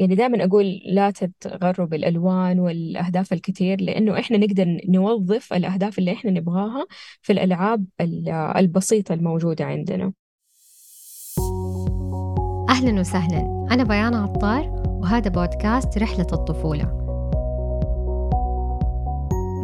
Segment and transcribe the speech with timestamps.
[0.00, 6.30] يعني دائما أقول لا تتغروا بالألوان والأهداف الكثير لأنه إحنا نقدر نوظف الأهداف اللي إحنا
[6.30, 6.86] نبغاها
[7.22, 7.84] في الألعاب
[8.56, 10.12] البسيطة الموجودة عندنا.
[12.68, 13.66] أهلا وسهلا.
[13.70, 16.84] أنا بيان عطار وهذا بودكاست رحلة الطفولة.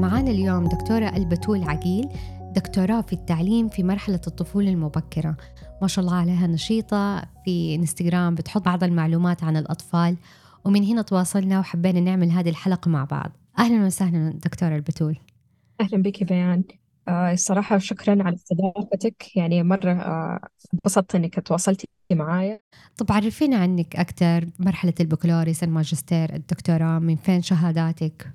[0.00, 2.08] معانا اليوم دكتورة ألبتول عقيل
[2.56, 5.36] دكتوراه في التعليم في مرحلة الطفولة المبكرة.
[5.82, 7.22] ما شاء الله عليها نشيطة.
[7.44, 10.16] في إنستغرام بتحط بعض المعلومات عن الأطفال.
[10.64, 13.32] ومن هنا تواصلنا وحبينا نعمل هذه الحلقة مع بعض.
[13.58, 15.18] أهلا وسهلا دكتورة البتول.
[15.80, 16.64] أهلا بك بيان.
[17.08, 19.36] آه الصراحة شكرا على استضافتك.
[19.36, 20.40] يعني مرة آه
[20.74, 22.60] انبسطت إنك تواصلتي معايا.
[22.96, 28.32] طب عرفينا عنك أكثر مرحلة البكالوريوس الماجستير الدكتوراه من فين شهاداتك؟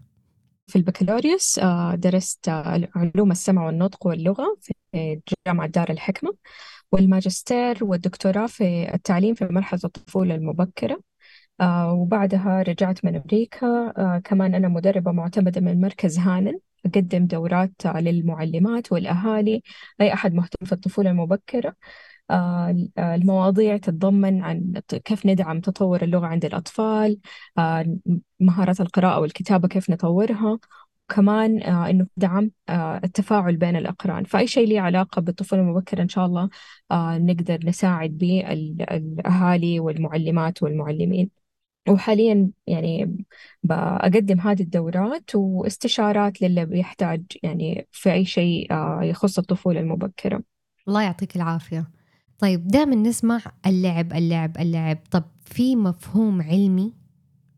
[0.71, 2.49] في البكالوريوس آه درست
[2.95, 4.73] علوم السمع والنطق واللغة في
[5.47, 6.34] جامعة دار الحكمة
[6.91, 11.02] والماجستير والدكتوراه في التعليم في مرحلة الطفولة المبكرة.
[11.61, 13.67] آه وبعدها رجعت من أمريكا.
[13.97, 19.61] آه كمان أنا مدربة معتمدة من مركز هانن أقدم دورات للمعلمات والأهالي
[20.02, 21.75] أي أحد مهتم في الطفولة المبكرة.
[23.00, 24.74] المواضيع تتضمن عن
[25.06, 27.20] كيف ندعم تطور اللغة عند الأطفال
[27.58, 27.98] آه
[28.40, 30.59] مهارات القراءة والكتابة كيف نطورها
[31.09, 34.24] وكمان آه إنه دعم آه التفاعل بين الأقران.
[34.24, 36.50] فأي شيء له علاقة بالطفولة المبكرة إن شاء الله
[36.92, 41.30] آه نقدر نساعد به الأهالي والمعلمات والمعلمين.
[41.90, 43.18] وحاليا يعني
[43.64, 48.68] بقدم هذه الدورات واستشارات للي بيحتاج يعني في أي شيء
[49.02, 50.44] يخص الطفولة المبكرة.
[50.88, 52.00] الله يعطيك العافية.
[52.42, 56.94] طيب دائما نسمع اللعب اللعب اللعب طب في مفهوم علمي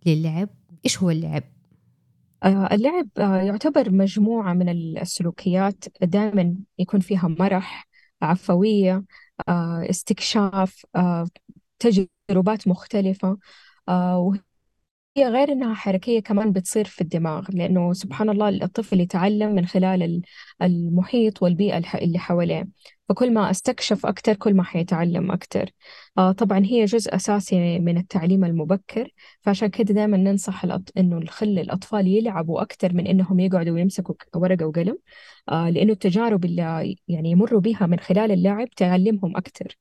[0.05, 0.49] للعب
[0.85, 1.43] إيش هو اللعب؟
[2.45, 7.87] اللعب يعتبر مجموعة من السلوكيات دائما يكون فيها مرح
[8.21, 9.03] عفوية
[9.89, 10.85] استكشاف
[11.79, 13.37] تجربات مختلفة
[13.89, 14.39] وهي
[15.17, 20.21] غير إنها حركية كمان بتصير في الدماغ لأنه سبحان الله الطفل يتعلم من خلال
[20.61, 22.67] المحيط والبيئة اللي حواليه.
[23.09, 25.69] فكل ما أستكشف أكتر كل ما حيتعلم أكتر.
[26.17, 29.09] آه طبعا هي جزء أساسي من التعليم المبكر
[29.41, 30.91] فعشان كده دائما ننصح الأط...
[30.97, 34.97] إنه نخلي الأطفال يلعبوا أكتر من إنهم يقعدوا ويمسكوا ورقة وقلم.
[35.49, 39.77] آه لأنه التجارب اللي يعني يمروا بها من خلال اللعب تعلمهم أكتر.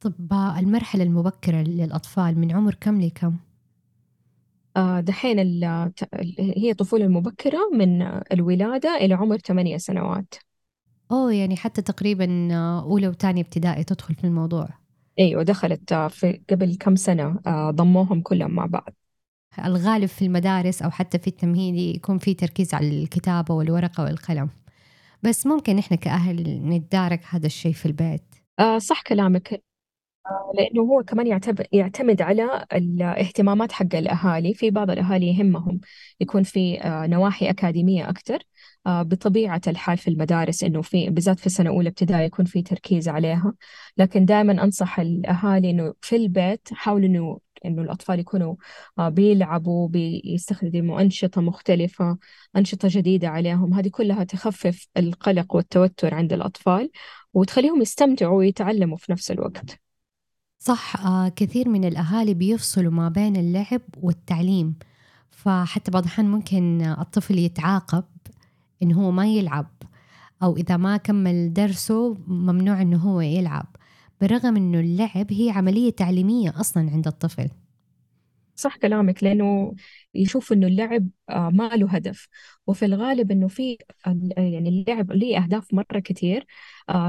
[0.00, 3.36] طب المرحلة المبكرة للأطفال من عمر كم لكم؟
[4.76, 5.38] آه دحين
[6.38, 8.02] هي الطفولة المبكرة من
[8.32, 10.34] الولادة إلى عمر ثمانية سنوات.
[11.12, 14.68] أوه يعني حتى تقريبا أولى وثانية ابتدائي تدخل في الموضوع.
[15.18, 17.40] أيوة دخلت في قبل كم سنة
[17.70, 18.94] ضموهم كلهم مع بعض.
[19.64, 24.50] الغالب في المدارس أو حتى في التمهيدي يكون في تركيز على الكتابة والورقة والقلم.
[25.22, 28.24] بس ممكن إحنا كأهل نتدارك هذا الشيء في البيت.
[28.58, 29.62] آه صح كلامك.
[30.54, 31.40] لأنه هو كمان
[31.72, 34.54] يعتمد على الاهتمامات حق الأهالي.
[34.54, 35.80] في بعض الأهالي يهمهم
[36.20, 38.38] يكون في نواحي أكاديمية أكثر
[38.86, 43.54] بطبيعة الحال في المدارس إنه في بالذات في سنة أولى ابتدائي يكون في تركيز عليها.
[43.96, 48.54] لكن دائما أنصح الأهالي إنه في البيت حاولوا إنه إنه الأطفال يكونوا
[48.98, 52.18] بيلعبوا بيستخدموا أنشطة مختلفة
[52.56, 53.74] أنشطة جديدة عليهم.
[53.74, 56.90] هذه كلها تخفف القلق والتوتر عند الأطفال
[57.34, 59.83] وتخليهم يستمتعوا ويتعلموا في نفس الوقت.
[60.58, 64.74] صح آه كثير من الأهالي بيفصلوا ما بين اللعب والتعليم.
[65.30, 68.04] فحتى بعض الأحيان ممكن الطفل يتعاقب
[68.82, 69.66] إنه هو ما يلعب
[70.42, 73.76] أو إذا ما كمل درسه ممنوع إنه هو يلعب.
[74.20, 77.48] بالرغم إنه اللعب هي عملية تعليمية أصلا عند الطفل.
[78.56, 79.74] صح كلامك لأنه
[80.14, 82.28] يشوف إنه اللعب ما له هدف.
[82.66, 83.78] وفي الغالب إنه في
[84.36, 86.46] يعني اللعب له أهداف مرة كتير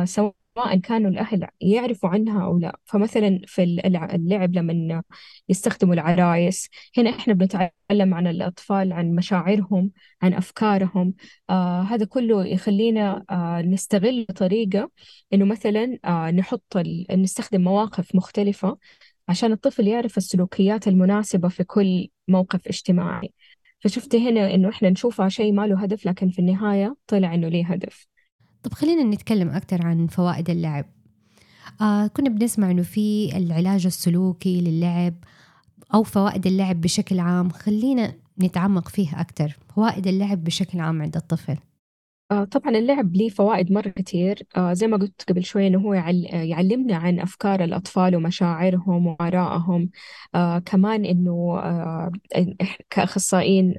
[0.03, 2.79] سواء سواء كانوا الأهل يعرفوا عنها أو لا.
[2.85, 5.03] فمثلا في اللعب لما
[5.49, 11.13] يستخدموا العرايس هنا إحنا بنتعلم عن الأطفال عن مشاعرهم عن أفكارهم.
[11.49, 14.91] آه هذا كله يخلينا آه نستغل طريقة
[15.33, 16.77] إنه مثلا آه نحط
[17.11, 18.77] نستخدم مواقف مختلفة
[19.29, 23.33] عشان الطفل يعرف السلوكيات المناسبة في كل موقف اجتماعي.
[23.79, 27.65] فشفت هنا إنه إحنا نشوفها شيء ما له هدف لكن في النهاية طلع إنه ليه
[27.65, 28.07] هدف.
[28.65, 30.85] طب خلينا نتكلم أكثر عن فوائد اللعب.
[31.81, 35.13] آه كنا بنسمع إنه في العلاج السلوكي للعب
[35.93, 37.49] أو فوائد اللعب بشكل عام.
[37.49, 41.57] خلينا نتعمق فيها أكثر فوائد اللعب بشكل عام عند الطفل.
[42.31, 44.43] آه طبعا اللعب له فوائد مرة كتير.
[44.57, 49.89] آه زي ما قلت قبل شوي إنه هو يعل يعلمنا عن أفكار الأطفال ومشاعرهم وآرائهم
[50.35, 51.61] آه كمان إنه
[52.89, 53.75] كأخصائيين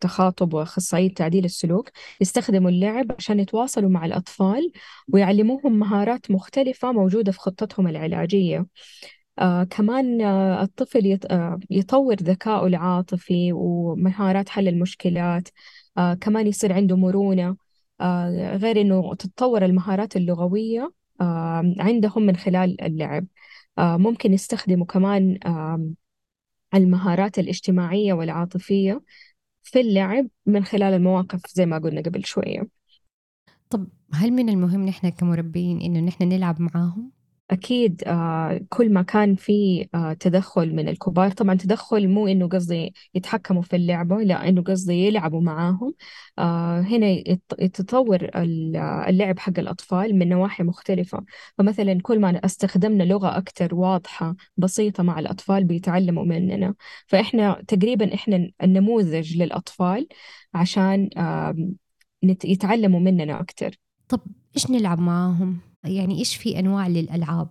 [0.00, 1.90] تخاطب وأخصائيين تعديل السلوك
[2.20, 4.72] يستخدموا اللعب عشان يتواصلوا مع الأطفال
[5.12, 8.66] ويعلموهم مهارات مختلفة موجودة في خطتهم العلاجية.
[9.38, 15.48] آه كمان آه الطفل يط آه يطور ذكائه العاطفي ومهارات حل المشكلات.
[15.98, 17.69] آه كمان يصير عنده مرونة.
[18.56, 23.26] غير إنه تتطور المهارات اللغوية آه عندهم من خلال اللعب
[23.78, 25.90] آه ممكن يستخدموا كمان آه
[26.74, 29.02] المهارات الاجتماعية والعاطفية
[29.62, 32.68] في اللعب من خلال المواقف زي ما قلنا قبل شوية
[33.70, 37.12] طب هل من المهم نحن كمربين إنه نحن نلعب معاهم؟
[37.50, 42.94] أكيد آه كل ما كان في آه تدخل من الكبار طبعا تدخل مو إنه قصدي
[43.14, 45.94] يتحكموا في اللعبة لا إنه قصدي يلعبوا معاهم.
[46.38, 47.06] آه هنا
[47.58, 48.30] يتطور
[49.08, 51.24] اللعب حق الأطفال من نواحي مختلفة.
[51.58, 56.74] فمثلا كل ما استخدمنا لغة أكثر واضحة بسيطة مع الأطفال بيتعلموا مننا.
[57.06, 60.08] فإحنا تقريبا إحنا النموذج للأطفال
[60.54, 61.10] عشان
[62.44, 63.76] يتعلموا مننا أكثر
[64.10, 64.20] طب
[64.56, 67.48] إيش نلعب معاهم؟ يعني إيش في أنواع للألعاب؟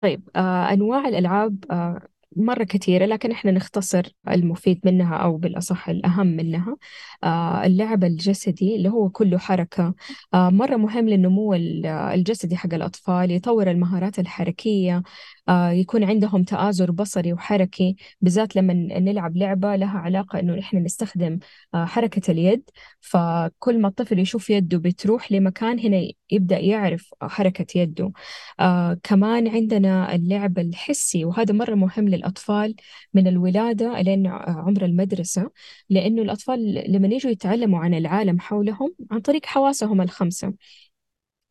[0.00, 6.26] طيب آه أنواع الألعاب آه مرة كثيرة لكن إحنا نختصر المفيد منها أو بالأصح الأهم
[6.26, 6.76] منها
[7.24, 9.94] آه اللعب الجسدي اللي هو كله حركة
[10.34, 15.02] آه مرة مهم للنمو الجسدي حق الأطفال يطور المهارات الحركية
[15.50, 21.38] يكون عندهم تآزر بصري وحركي بالذات لما نلعب لعبة لها علاقة إنه إحنا نستخدم
[21.74, 22.70] آه حركة اليد.
[23.00, 28.12] فكل ما الطفل يشوف يده بتروح لمكان هنا يبدأ يعرف حركة يده.
[28.60, 32.74] آه كمان عندنا اللعب الحسي وهذا مرة مهم للأطفال
[33.14, 35.50] من الولادة لين عمر المدرسة
[35.90, 40.54] لأنه الأطفال لما يجوا يتعلموا عن العالم حولهم عن طريق حواسهم الخمسة.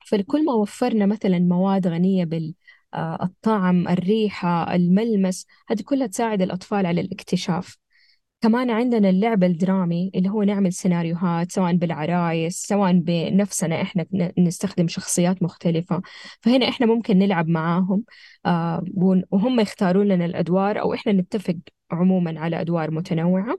[0.05, 2.53] فكل ما وفرنا مثلا مواد غنية بال
[2.95, 7.77] الطعم الريحة الملمس هذه كلها تساعد الأطفال على الاكتشاف.
[8.41, 14.05] كمان عندنا اللعب الدرامي اللي هو نعمل سيناريوهات سواء بالعرايس سواء بنفسنا إحنا
[14.37, 16.01] نستخدم شخصيات مختلفة.
[16.41, 18.03] فهنا إحنا ممكن نلعب معاهم
[18.45, 18.83] آه
[19.31, 21.55] وهم يختارون لنا الأدوار أو إحنا نتفق
[21.91, 23.57] عموما على أدوار متنوعة.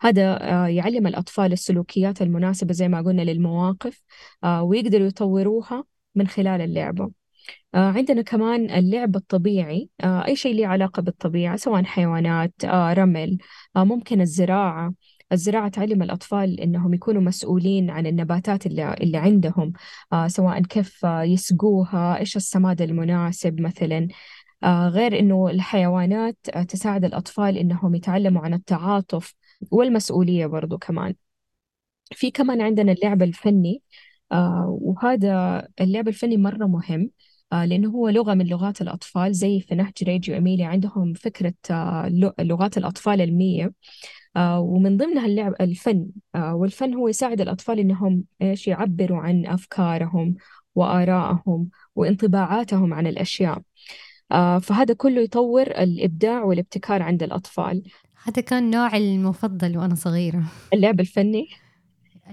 [0.00, 4.02] هذا آه يعلم الأطفال السلوكيات المناسبة زي ما قلنا للمواقف
[4.44, 5.84] آه ويقدروا يطوروها
[6.14, 7.04] من خلال اللعبة.
[7.04, 7.19] آه
[7.74, 9.88] عندنا كمان اللعب الطبيعي.
[10.00, 13.38] آه أي شيء له علاقة بالطبيعة سواء حيوانات آه رمل
[13.76, 14.94] آه ممكن الزراعة.
[15.32, 19.72] الزراعة تعلم الأطفال إنهم يكونوا مسؤولين عن النباتات اللي, اللي عندهم
[20.12, 24.08] آه سواء كيف يسقوها إيش السماد المناسب مثلا.
[24.64, 29.34] آه غير إنه الحيوانات آه تساعد الأطفال إنهم يتعلموا عن التعاطف
[29.70, 31.14] والمسؤولية برضو كمان.
[32.14, 33.82] في كمان عندنا اللعب الفني.
[34.32, 37.10] آه وهذا اللعب الفني مرة مهم.
[37.10, 37.10] آه
[37.52, 42.08] لأنه هو لغة من لغات الأطفال زي في نهج ريجيو إميلي عندهم فكرة آه
[42.38, 43.72] لغات الأطفال المية
[44.36, 46.06] آه ومن ضمنها اللعب الفن.
[46.34, 50.34] آه والفن هو يساعد الأطفال إنهم إيش يعبروا عن أفكارهم
[50.74, 53.62] وآرائهم وانطباعاتهم عن الأشياء.
[54.32, 57.82] آه فهذا كله يطور الإبداع والابتكار عند الأطفال.
[58.24, 60.42] هذا كان نوعي المفضل وأنا صغيرة.
[60.72, 61.48] اللعب الفني؟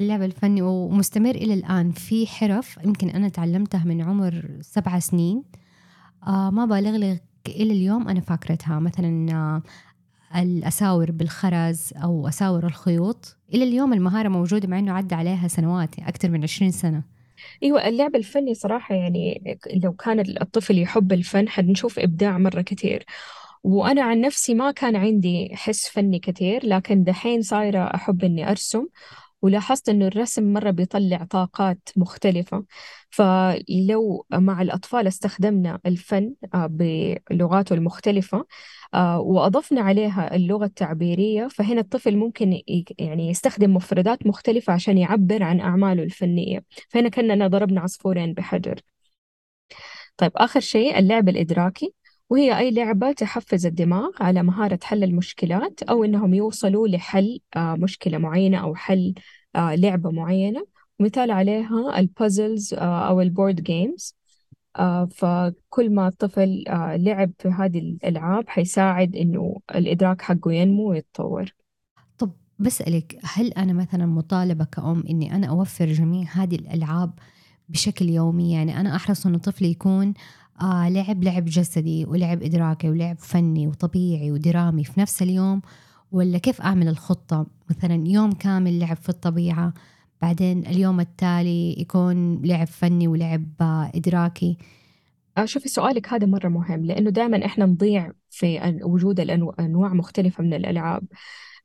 [0.02, 1.92] اللعب الفني ومستمر إلى الآن.
[1.92, 5.44] في حرف يمكن أنا تعلمتها من عمر سبع سنين.
[6.28, 8.80] آه ما بالغ لك إلى اليوم أنا فاكرتها.
[8.80, 9.62] مثلا آه
[10.36, 13.38] الأساور بالخرز أو أساور الخيوط.
[13.54, 17.04] إلى اليوم المهارة موجودة مع أنه عدى عليها سنوات أكثر من عشرين سنة.
[17.64, 23.06] إيوه اللعب الفني صراحة يعني لو كان الطفل يحب الفن حنشوف إبداع مرة كثير.
[23.64, 28.86] وأنا عن نفسي ما كان عندي حس فني كثير لكن دحين صايرة أحب إني أرسم.
[29.42, 32.66] ولاحظت إنه الرسم مرة بيطلع طاقات مختلفة.
[33.10, 38.46] فلو مع الأطفال استخدمنا الفن بلغاته المختلفة
[39.18, 42.62] وأضفنا عليها اللغة التعبيرية فهنا الطفل ممكن
[43.00, 46.64] يعني يستخدم مفردات مختلفة عشان يعبر عن أعماله الفنية.
[46.90, 48.82] فهنا كأننا ضربنا عصفورين بحجر.
[50.18, 51.94] طيب آخر شيء اللعب الإدراكي.
[52.30, 58.58] وهي أي لعبة تحفز الدماغ على مهارة حل المشكلات أو إنهم يوصلوا لحل مشكلة معينة
[58.58, 59.14] أو حل
[59.56, 60.66] لعبة معينة.
[61.00, 64.16] مثال عليها ال puzzles أو ال board games
[65.12, 66.64] فكل ما الطفل
[66.96, 71.54] لعب في هذه الألعاب حيساعد إنه الإدراك حقه ينمو ويتطور.
[72.18, 77.12] طب بسألك هل أنا مثلا مطالبة كأم إني أنا أوفر جميع هذه الألعاب
[77.70, 80.14] بشكل يومي؟ يعني أنا أحرص إنه طفلي يكون
[80.62, 85.62] آه لعب لعب جسدي ولعب إدراكي ولعب فني وطبيعي ودرامي في نفس اليوم.
[86.12, 89.74] ولا كيف أعمل الخطة؟ مثلا يوم كامل لعب في الطبيعة
[90.22, 93.46] بعدين اليوم التالي يكون لعب فني ولعب
[93.96, 94.58] إدراكي.
[95.46, 99.20] شوفي سؤالك هذا مرة مهم لأنه دائما إحنا نضيع في وجود
[99.60, 101.04] أنواع مختلفة من الألعاب.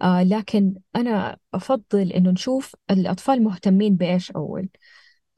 [0.02, 4.68] آه لكن أنا أفضل إنه نشوف الأطفال مهتمين بإيش أول؟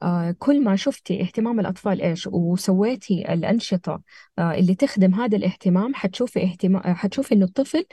[0.03, 4.01] آه، كل ما شفتي اهتمام الأطفال إيش؟ وسويتي الأنشطة
[4.39, 7.85] آه، اللي تخدم هذا الاهتمام حتشوفي اهتمام حتشوفي إنه الطفل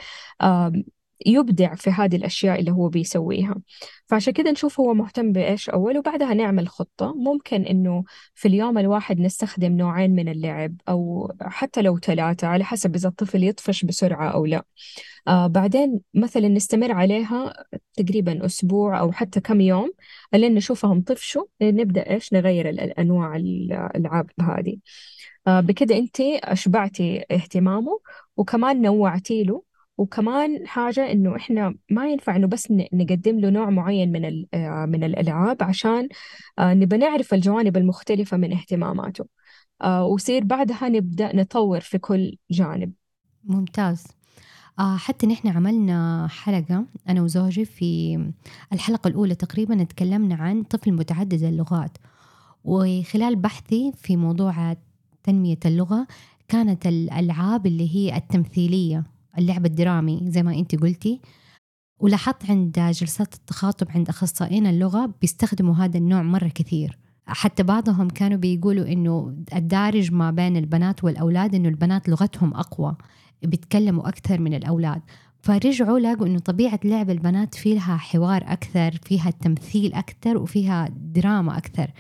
[1.27, 3.55] يبدع في هذه الأشياء اللي هو بيسويها.
[4.07, 7.15] فعشان كده نشوف هو مهتم بإيش أول وبعدها نعمل خطة.
[7.17, 12.95] ممكن إنه في اليوم الواحد نستخدم نوعين من اللعب أو حتى لو ثلاثة على حسب
[12.95, 14.65] إذا الطفل يطفش بسرعة أو لا.
[15.29, 17.55] آه بعدين مثلا نستمر عليها
[17.97, 19.91] تقريبا أسبوع أو حتى كم يوم
[20.35, 24.77] لين نشوفهم طفشوا نبدأ إيش؟ نغير الأنواع الألعاب هذه.
[25.47, 28.01] آه بكده أنت أشبعتي اهتمامه
[28.37, 29.63] وكمان نوعتي له.
[29.99, 35.05] وكمان حاجة إنه إحنا ما ينفع إنه بس نقدم له نوع معين من آه، من
[35.05, 36.09] الألعاب عشان
[36.59, 39.27] آه، نبى نعرف الجوانب المختلفة من اهتماماته.
[39.83, 42.93] آه، ويصير بعدها نبدأ نطور في كل جانب.
[43.45, 44.07] ممتاز.
[44.97, 48.19] حتى نحن عملنا حلقة أنا وزوجي في
[48.73, 51.99] الحلقة الأولى تقريبا تكلمنا عن طفل متعدد اللغات.
[52.65, 54.77] وخلال بحثي في موضوع
[55.23, 56.07] تنمية اللغة
[56.49, 59.05] كانت الألعاب اللي هي التمثيلية.
[59.39, 61.21] اللعب الدرامي زي ما أنت قلتي.
[62.01, 66.99] ولاحظت عند جلسات التخاطب عند أخصائيين اللغة بيستخدموا هذا النوع مرة كثير.
[67.27, 72.97] حتى بعضهم كانوا بيقولوا إنه الدارج ما بين البنات والأولاد إنه البنات لغتهم أقوى
[73.43, 75.03] بيتكلموا أكثر من الأولاد.
[75.43, 81.91] فرجعوا لقوا إنه طبيعة لعب البنات فيها حوار أكثر فيها تمثيل أكثر وفيها دراما أكثر.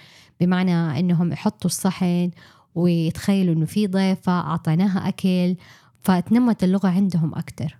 [0.41, 2.31] بمعنى إنهم يحطوا الصحن
[2.75, 5.57] ويتخيلوا إنه في ضيفة أعطيناها أكل
[6.03, 7.79] فتنمت اللغة عندهم أكثر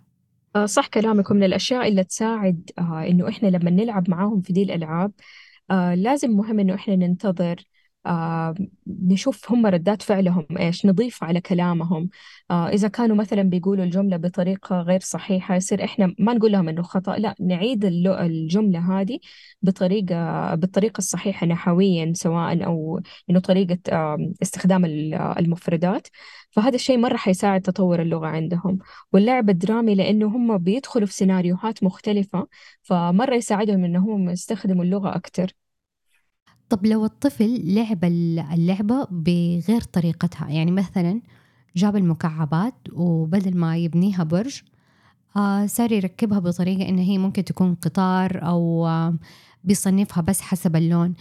[0.55, 4.63] آه، صح كلامك من الأشياء اللي تساعد آه، إنه إحنا لما نلعب معاهم في دي
[4.63, 5.11] الألعاب
[5.71, 7.55] آه لازم مهم إنه إحنا ننتظر
[8.05, 8.55] آه
[8.87, 12.09] نشوف هم ردات فعلهم إيش نضيف على كلامهم.
[12.51, 16.83] آه إذا كانوا مثلا بيقولوا الجملة بطريقة غير صحيحة يصير إحنا ما نقول لهم إنه
[16.83, 19.19] خطأ لا نعيد الجملة هذه
[19.61, 26.07] بطريقة بالطريقة الصحيحة نحويا سواء أو إنه طريقة آه استخدام المفردات.
[26.53, 28.79] فهذا الشيء مرة حيساعد تطور اللغة عندهم.
[29.13, 32.47] واللعب الدرامي لأنه هم بيدخلوا في سيناريوهات مختلفة
[32.81, 35.55] فمرة يساعدهم إنهم يستخدموا اللغة أكتر.
[36.69, 41.21] طب لو الطفل لعب اللعبة بغير طريقتها يعني مثلا
[41.75, 44.61] جاب المكعبات وبدل ما يبنيها برج
[45.37, 49.15] آه صار يركبها بطريقة إن هي ممكن تكون قطار أو آه
[49.63, 51.13] بيصنفها بس حسب اللون.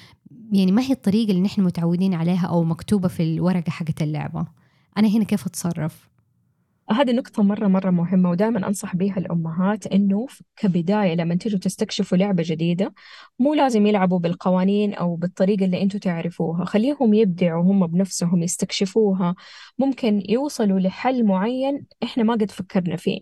[0.53, 4.62] يعني ما هي الطريقة اللي نحن متعودين عليها أو مكتوبة في الورقة حقت اللعبة؟
[4.99, 6.13] أنا هنا كيف أتصرف؟
[6.91, 12.43] هذه نقطة مرة مرة مهمة ودائما أنصح بها الأمهات إنه كبداية لما تيجوا تستكشفوا لعبة
[12.47, 12.95] جديدة
[13.39, 16.65] مو لازم يلعبوا بالقوانين أو بالطريقة اللي أنتوا تعرفوها.
[16.65, 19.35] خليهم يبدعوا هم بنفسهم يستكشفوها.
[19.79, 23.21] ممكن يوصلوا لحل معين إحنا ما قد فكرنا فيه.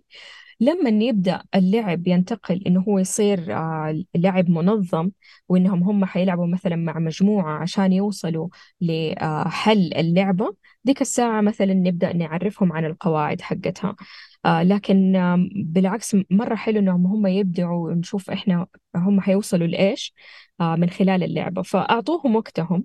[0.61, 5.11] لما يبدأ اللعب ينتقل إنه هو يصير آه، لعب منظم
[5.49, 8.49] وإنهم هم حيلعبوا مثلا مع مجموعة عشان يوصلوا
[8.81, 13.97] لحل اللعبة ديك الساعة مثلا نبدأ نعرفهم عن القواعد حقتها.
[14.45, 20.15] آه لكن آه بالعكس مرة حلو إنهم هم يبدعوا ونشوف إحنا هم حيوصلوا لإيش
[20.61, 21.63] آه من خلال اللعبة.
[21.63, 22.85] فأعطوهم وقتهم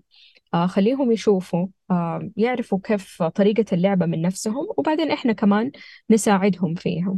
[0.53, 5.71] آه خليهم يشوفوا آه يعرفوا كيف طريقة اللعبة من نفسهم وبعدين إحنا كمان
[6.11, 7.17] نساعدهم فيها.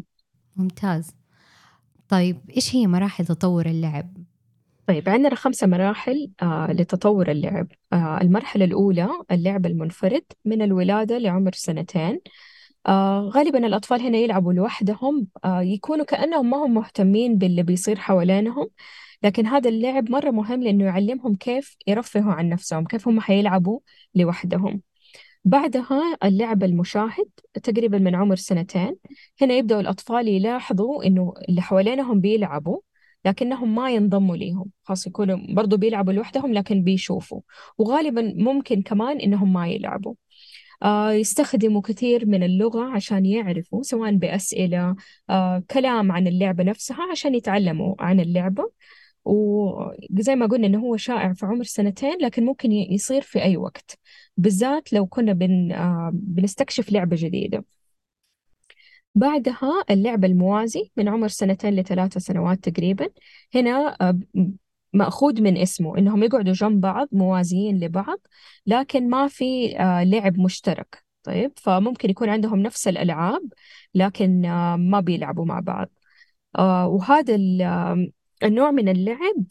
[0.58, 1.16] ممتاز.
[2.10, 4.18] طيب إيش هي مراحل تطور اللعب؟
[4.88, 7.68] طيب عندنا خمسة مراحل آه لتطور اللعب.
[7.94, 12.20] آه المرحلة الأولى اللعب المنفرد من الولادة لعمر سنتين.
[12.88, 15.28] آه غالبا الأطفال هنا يلعبوا لوحدهم.
[15.46, 18.68] آه يكونوا كأنهم ما هم مهتمين باللي بيصير حوالينهم.
[19.24, 23.80] لكن هذا اللعب مرة مهم لأنه يعلمهم كيف يرفهوا عن نفسهم كيف هم حيلعبوا
[24.16, 24.82] لوحدهم.
[25.48, 27.30] بعدها اللعب المشاهد
[27.64, 28.96] تقريبا من عمر سنتين.
[29.42, 32.80] هنا يبدأوا الأطفال يلاحظوا إنه اللي حوالينهم بيلعبوا
[33.26, 34.66] لكنهم ما ينضموا ليهم.
[34.84, 37.42] خاص يكونوا برضو بيلعبوا لوحدهم لكن بيشوفوا.
[37.78, 40.14] وغالبا ممكن كمان إنهم ما يلعبوا.
[40.84, 44.96] آه يستخدموا كثير من اللغة عشان يعرفوا سواء بأسئلة
[45.30, 48.72] آه كلام عن اللعبة نفسها عشان يتعلموا عن اللعبة.
[49.28, 54.00] وزي ما قلنا إنه هو شائع في عمر سنتين لكن ممكن يصير في أي وقت.
[54.38, 57.66] بالذات لو كنا بن آه بنستكشف لعبة جديدة.
[59.16, 63.10] بعدها اللعب الموازي من عمر سنتين لثلاثة سنوات تقريبا.
[63.56, 64.20] هنا آه،
[64.94, 68.20] مأخوذ من اسمه إنهم يقعدوا جنب بعض موازيين لبعض
[68.66, 71.04] لكن ما في آه، لعب مشترك.
[71.24, 73.42] طيب فممكن يكون عندهم نفس الألعاب
[73.96, 74.42] لكن
[74.76, 75.90] ما بيلعبوا مع بعض.
[76.88, 77.36] وهذا
[78.44, 79.44] النوع من اللعب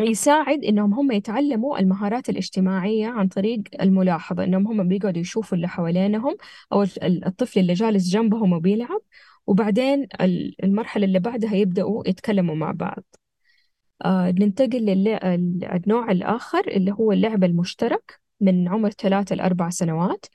[0.00, 6.36] يساعد إنهم هم يتعلموا المهارات الاجتماعية عن طريق الملاحظة إنهم هم بيقعدوا يشوفوا اللي حوالينهم
[6.72, 9.00] أو الطفل اللي جالس جنبهم وبيلعب
[9.46, 10.08] وبعدين
[10.64, 13.04] المرحلة اللي بعدها يبدأوا يتكلموا مع بعض.
[14.04, 20.26] آه ننتقل للنوع الآخر اللي هو اللعب المشترك من عمر ثلاثة لأربع سنوات.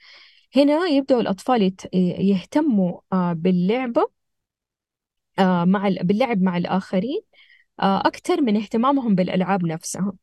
[0.55, 4.22] هنا يبدأوا الأطفال يهتموا آه باللعبة آه
[5.39, 7.21] مع باللعب مع الآخرين
[7.79, 10.13] آه أكثر من اهتمامهم بالألعاب نفسها.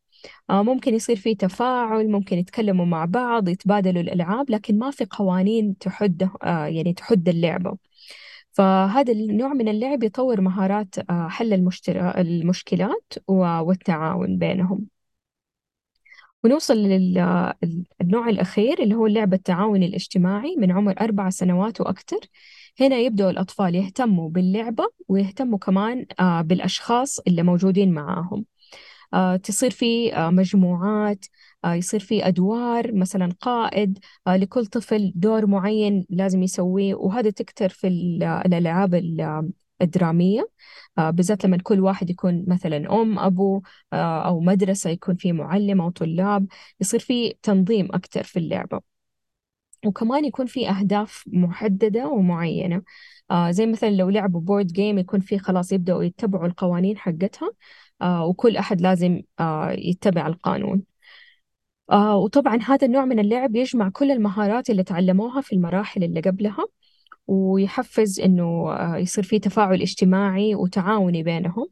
[0.51, 5.79] آه ممكن يصير في تفاعل ممكن يتكلموا مع بعض يتبادلوا الألعاب لكن ما في قوانين
[5.79, 7.77] تحد آه يعني تحد اللعبة.
[8.53, 11.53] فهذا النوع من اللعب يطور مهارات آه حل
[12.19, 15.00] المشكلات والتعاون بينهم.
[16.45, 22.21] ونوصل للنوع الأخير اللي هو اللعب التعاوني الاجتماعي من عمر أربع سنوات وأكثر.
[22.81, 28.45] هنا يبدأ الأطفال يهتموا باللعبة ويهتموا كمان آه، بالأشخاص اللي موجودين معاهم.
[29.15, 31.25] آه، تصير في آه، مجموعات
[31.67, 38.95] يصير في أدوار مثلا قائد لكل طفل دور معين لازم يسويه وهذا تكتر في الألعاب
[39.83, 40.51] الدرامية
[40.99, 46.47] بالذات لما كل واحد يكون مثلا أم أبو أو مدرسة يكون في معلم أو طلاب
[46.81, 48.81] يصير في تنظيم أكتر في اللعبة.
[49.87, 52.83] وكمان يكون في أهداف محددة ومعينة.
[53.31, 57.51] آه زي مثلا لو لعبوا بورد جيم يكون في خلاص يبدأوا يتبعوا القوانين حقتها
[58.03, 60.83] آه وكل أحد لازم آه يتبع القانون.
[61.91, 66.65] آه وطبعا هذا النوع من اللعب يجمع كل المهارات اللي تعلموها في المراحل اللي قبلها.
[67.27, 71.69] ويحفز إنه آه يصير في تفاعل اجتماعي وتعاوني بينهم.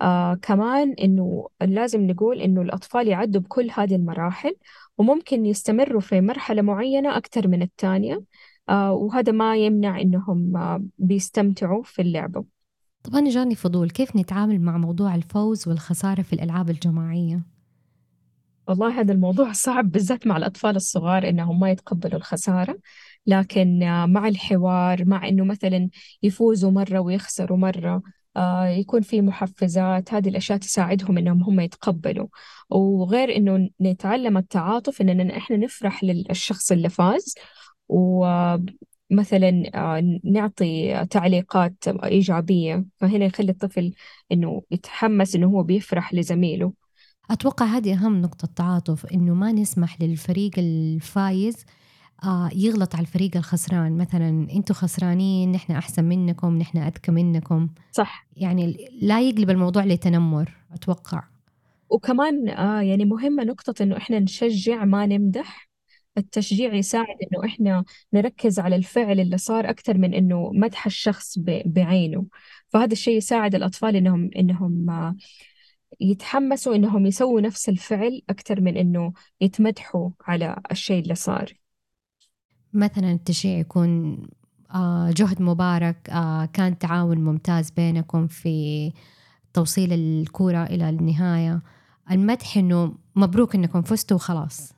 [0.00, 4.56] آه كمان إنه لازم نقول إنه الأطفال يعدوا بكل هذه المراحل
[4.98, 8.22] وممكن يستمروا في مرحلة معينة أكثر من الثانية.
[8.68, 12.44] آه وهذا ما يمنع إنهم آه بيستمتعوا في اللعبة.
[13.02, 17.42] طب أنا جاني فضول كيف نتعامل مع موضوع الفوز والخسارة في الألعاب الجماعية؟
[18.68, 22.78] والله هذا الموضوع صعب بالذات مع الأطفال الصغار إنهم ما يتقبلوا الخسارة.
[23.26, 25.88] لكن آه، مع الحوار مع إنه مثلا
[26.22, 28.02] يفوزوا مرة ويخسروا مرة
[28.36, 32.26] آه، يكون في محفزات هذه الأشياء تساعدهم إنهم هم يتقبلوا.
[32.70, 37.34] وغير إنه نتعلم التعاطف إننا إحنا نفرح للشخص اللي فاز.
[37.88, 42.84] ومثلا آه، نعطي تعليقات إيجابية.
[42.96, 43.94] فهنا يخلي الطفل
[44.32, 46.72] إنه يتحمس إنه هو بيفرح لزميله.
[47.30, 51.64] أتوقع هذه أهم نقطة تعاطف إنه ما نسمح للفريق الفايز
[52.24, 53.98] آه يغلط على الفريق الخسران.
[53.98, 57.68] مثلا أنتم خسرانين نحن أحسن منكم نحن أذكى منكم.
[57.92, 58.26] صح.
[58.36, 61.24] يعني لا يقلب الموضوع لتنمر أتوقع.
[61.90, 65.68] وكمان آه يعني مهمة نقطة إنه إحنا نشجع ما نمدح.
[66.18, 72.26] التشجيع يساعد إنه إحنا نركز على الفعل اللي صار أكثر من إنه مدح الشخص بعينه.
[72.68, 75.16] فهذا الشيء يساعد الأطفال إنهم إنهم آه
[76.00, 81.52] يتحمسوا إنهم يسووا نفس الفعل أكثر من إنه يتمدحوا على الشيء اللي صار.
[82.72, 84.18] مثلا التشجيع يكون
[84.74, 88.92] آه، جهد مبارك آه، كان تعاون ممتاز بينكم في
[89.52, 91.62] توصيل الكورة إلى النهاية.
[92.10, 94.72] المدح إنه مبروك إنكم فزتوا وخلاص.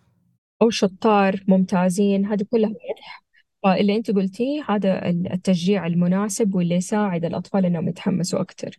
[0.63, 2.27] أو شطار ممتازين.
[2.27, 3.25] هذه كلها مدح.
[3.63, 8.79] فاللي أنت قلتيه هذا التشجيع المناسب واللي يساعد الأطفال إنهم يتحمسوا أكثر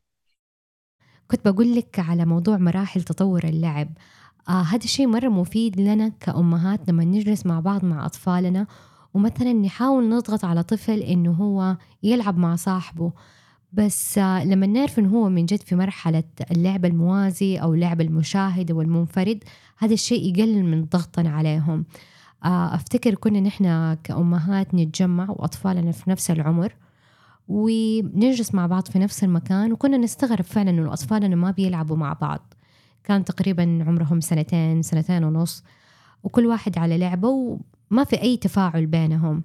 [1.27, 3.89] كنت بقول لك على موضوع مراحل تطور اللعب.
[4.49, 8.67] آه هذا الشيء مرة مفيد لنا كأمهات لما نجلس مع بعض مع أطفالنا
[9.13, 13.11] ومثلا نحاول نضغط على طفل إنه هو يلعب مع صاحبه
[13.73, 19.43] بس لما نعرف إنه هو من جد في مرحلة اللعب الموازي أو لعب المشاهد والمنفرد
[19.77, 21.85] هذا الشيء يقلل من ضغطنا عليهم.
[22.43, 26.75] أفتكر كنا نحن كأمهات نتجمع وأطفالنا في نفس العمر
[27.47, 32.53] ونجلس مع بعض في نفس المكان وكنا نستغرب فعلا إنه أطفالنا ما بيلعبوا مع بعض.
[33.03, 35.63] كان تقريبا عمرهم سنتين سنتين ونص
[36.23, 37.59] وكل واحد على لعبة
[37.91, 39.43] ما في أي تفاعل بينهم.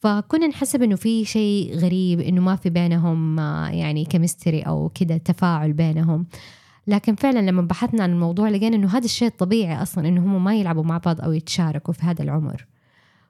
[0.00, 5.16] فكنا نحسب إنه في شيء غريب إنه ما في بينهم آه، يعني كمستري أو كده
[5.16, 6.26] تفاعل بينهم.
[6.86, 10.54] لكن فعلا لما بحثنا عن الموضوع لقينا إنه هذا الشيء الطبيعي أصلا إنه هم ما
[10.54, 12.66] يلعبوا مع بعض أو يتشاركوا في هذا العمر.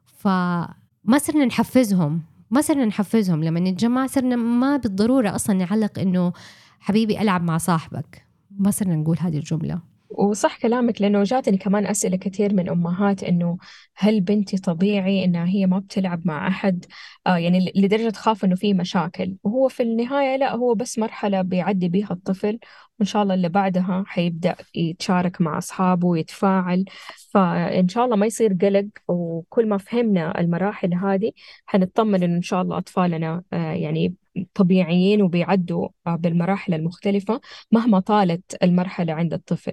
[0.06, 3.44] فما صرنا نحفزهم ما صرنا نحفزهم.
[3.44, 6.32] لما نتجمع صرنا ما بالضرورة أصلا نعلق إنه
[6.80, 8.26] حبيبي ألعب مع صاحبك.
[8.58, 9.93] ما صرنا نقول هذه الجملة.
[10.10, 13.58] وصح كلامك لأنه جاتني كمان أسئلة كثير من أمهات إنه
[13.96, 16.84] هل بنتي طبيعي إنها هي ما بتلعب مع أحد؟
[17.26, 19.36] آه يعني لدرجة تخاف إنه في مشاكل.
[19.44, 22.58] وهو في النهاية لا هو بس مرحلة بيعدي بيها الطفل
[22.98, 26.84] وإن شاء الله اللي بعدها حيبدأ يتشارك مع أصحابه ويتفاعل.
[27.30, 31.32] فإن شاء الله ما يصير قلق وكل ما فهمنا المراحل هذه
[31.66, 34.14] حنطمن إنه إن شاء الله أطفالنا آه يعني
[34.54, 37.40] طبيعيين وبيعدوا آه بالمراحل المختلفة
[37.72, 39.72] مهما طالت المرحلة عند الطفل.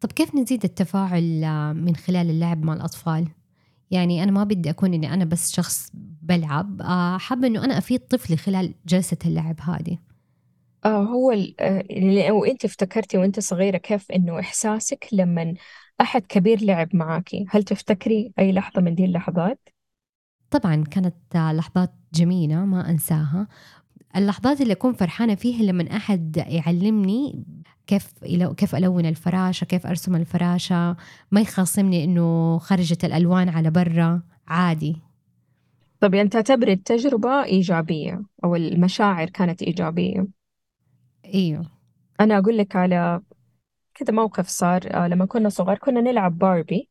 [0.00, 3.28] طب كيف نزيد التفاعل آه، من خلال اللعب مع الأطفال؟
[3.90, 5.90] يعني أنا ما بدي أكون إني أنا بس شخص
[6.22, 9.98] بلعب آه، حابة إنه أنا أفيد طفلي خلال جلسة اللعب هذه
[10.84, 15.54] آه هو ال- آه، وأنت افتكرتي وأنت صغيرة كيف إنه إحساسك لما
[16.00, 19.68] أحد كبير لعب معاكي هل تفتكري أي لحظة من دي اللحظات؟
[20.50, 23.48] طبعا كانت لحظات جميلة ما أنساها
[24.16, 27.44] اللحظات اللي أكون فرحانة فيها لما أحد يعلمني
[27.86, 28.24] كيف
[28.56, 30.96] كيف ألون الفراشة كيف أرسم الفراشة
[31.30, 34.96] ما يخاصمني إنه خرجت الألوان على برا عادي.
[36.00, 40.26] طب يعني تعتبري التجربة إيجابية أو المشاعر كانت إيجابية؟
[41.34, 41.70] أيوه.
[42.20, 43.20] أنا أقول لك على
[43.94, 46.88] كذا موقف صار آه، لما كنا صغار كنا نلعب باربي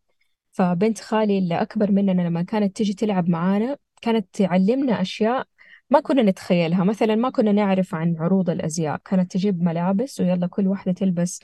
[0.51, 5.47] فبنت خالي اللي أكبر مننا لما كانت تيجي تلعب معانا كانت تعلمنا أشياء
[5.89, 6.83] ما كنا نتخيلها.
[6.83, 8.97] مثلا ما كنا نعرف عن عروض الأزياء.
[9.05, 11.39] كانت تجيب ملابس ويلا كل واحدة تلبس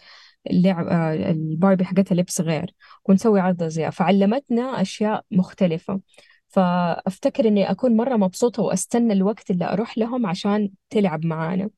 [0.51, 2.75] اللعب آه، الباربي حقتها لبس غير
[3.05, 3.89] ونسوي عرض أزياء.
[3.91, 5.99] فعلمتنا أشياء مختلفة.
[6.47, 11.69] فأفتكر إني أكون مرة مبسوطة وأستنى الوقت اللي أروح لهم عشان تلعب معانا.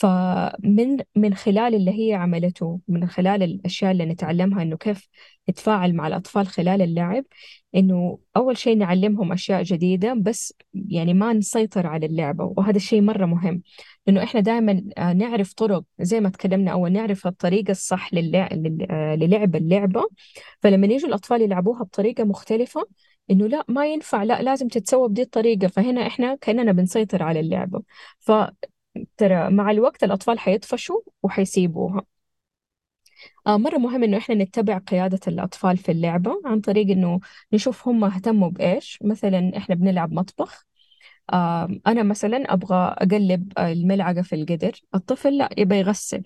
[0.00, 5.08] فمن من خلال اللي هي عملته من خلال الأشياء اللي نتعلمها إنه كيف
[5.50, 7.24] نتفاعل مع الأطفال خلال اللعب
[7.74, 13.26] إنه أول شيء نعلمهم أشياء جديدة بس يعني ما نسيطر على اللعبة وهذا الشيء مرة
[13.26, 13.62] مهم.
[14.06, 14.72] لأنه إحنا دائما
[15.14, 18.48] نعرف طرق زي ما تكلمنا أول نعرف الطريقة الصح للع...
[18.52, 20.08] لل- آه، للعب اللعبة.
[20.62, 22.86] فلما يجوا الأطفال يلعبوها بطريقة مختلفة
[23.30, 25.66] إنه لا ما ينفع لا لازم تتسوى بدي الطريقة.
[25.68, 27.82] فهنا إحنا كأننا بنسيطر على اللعبة.
[28.20, 28.32] ف
[29.16, 32.02] ترى مع الوقت الأطفال حيطفشوا وحيسيبوها.
[33.46, 37.20] آه مرة مهم إنه إحنا نتبع قيادة الأطفال في اللعبة عن طريق إنه
[37.52, 38.98] نشوف هم اهتموا بإيش.
[39.04, 40.66] مثلا إحنا بنلعب مطبخ.
[41.86, 44.80] أنا مثلا أبغى أقلب الملعقة في القدر.
[44.94, 46.22] الطفل لا يبغى يغسل.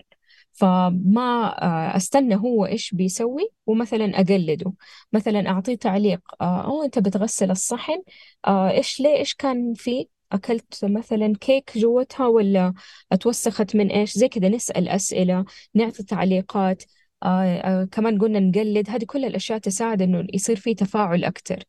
[0.53, 4.73] فما آه أستنى هو إيش بيسوي ومثلا أقلده.
[5.13, 6.21] مثلا أعطيه تعليق.
[6.41, 8.03] آه أو أنت بتغسل الصحن.
[8.47, 12.73] إيش ليه؟ إيش كان فيه؟ أكلت مثلا كيك جوتها ولا
[13.11, 16.83] أتوسخت من إيش؟ زي كذا نسأل أسئلة نعطي تعليقات
[17.23, 18.89] آه آه كمان قلنا نقلد.
[18.89, 21.63] هذه كل الأشياء تساعد إنه يصير في تفاعل أكتر.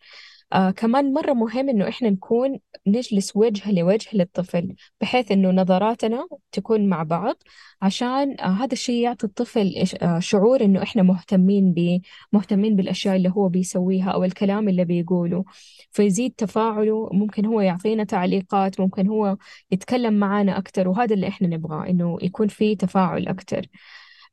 [0.55, 6.89] آه كمان مرة مهم إنه إحنا نكون نجلس وجه لوجه للطفل بحيث إنه نظراتنا تكون
[6.89, 7.37] مع بعض
[7.83, 12.01] عشان آه هذا الشيء يعطي الطفل آه شعور إنه إحنا مهتمين به
[12.33, 15.45] مهتمين بالأشياء اللي هو بيسويها أو الكلام اللي بيقوله.
[15.93, 19.37] فيزيد تفاعله ممكن هو يعطينا تعليقات ممكن هو
[19.71, 23.67] يتكلم معانا أكتر وهذا اللي إحنا نبغاه إنه يكون في تفاعل أكتر.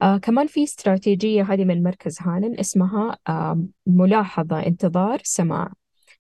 [0.02, 5.74] آه كمان في استراتيجية هذه من مركز هانن اسمها آه ملاحظة انتظار سماع.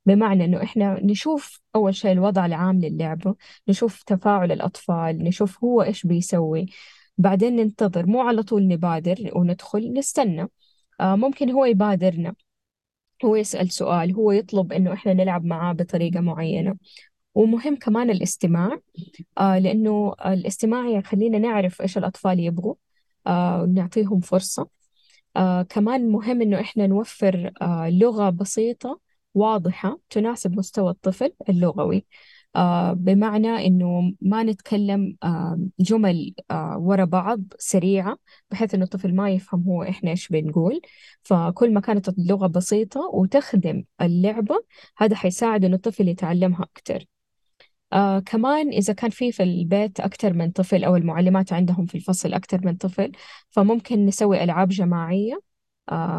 [0.05, 3.35] بمعنى إنه إحنا نشوف أول شيء الوضع العام للعبة
[3.67, 6.65] نشوف تفاعل الأطفال نشوف هو إيش بيسوي.
[7.17, 10.47] بعدين ننتظر مو على طول نبادر وندخل نستنى.
[11.01, 12.33] آه ممكن هو يبادرنا
[13.25, 16.75] هو يسأل سؤال هو يطلب إنه إحنا نلعب معاه بطريقة معينة.
[17.35, 18.79] ومهم كمان الاستماع
[19.37, 22.75] آه لأنه الاستماع يخلينا نعرف إيش الأطفال يبغوا
[23.27, 24.67] آه ونعطيهم فرصة.
[25.37, 28.99] آه كمان مهم إنه إحنا نوفر آه لغة بسيطة
[29.33, 32.05] واضحة تناسب مستوى الطفل اللغوي.
[32.55, 38.17] آه بمعنى إنه ما نتكلم آه جمل آه ورا بعض سريعة
[38.51, 40.81] بحيث إنه الطفل ما يفهم هو إحنا إيش بنقول.
[41.23, 44.55] فكل ما كانت اللغة بسيطة وتخدم اللعبة
[44.97, 47.05] هذا حيساعد إنه الطفل يتعلمها أكتر.
[47.93, 52.33] آه كمان إذا كان في في البيت أكثر من طفل أو المعلمات عندهم في الفصل
[52.33, 53.11] أكثر من طفل
[53.49, 55.50] فممكن نسوي ألعاب جماعية.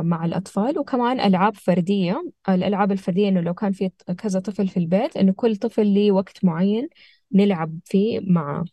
[0.03, 2.31] مع الأطفال وكمان ألعاب فردية.
[2.49, 6.45] الألعاب الفردية إنه لو كان في كذا طفل في البيت إنه كل طفل ليه وقت
[6.45, 6.89] معين
[7.33, 8.65] نلعب فيه معه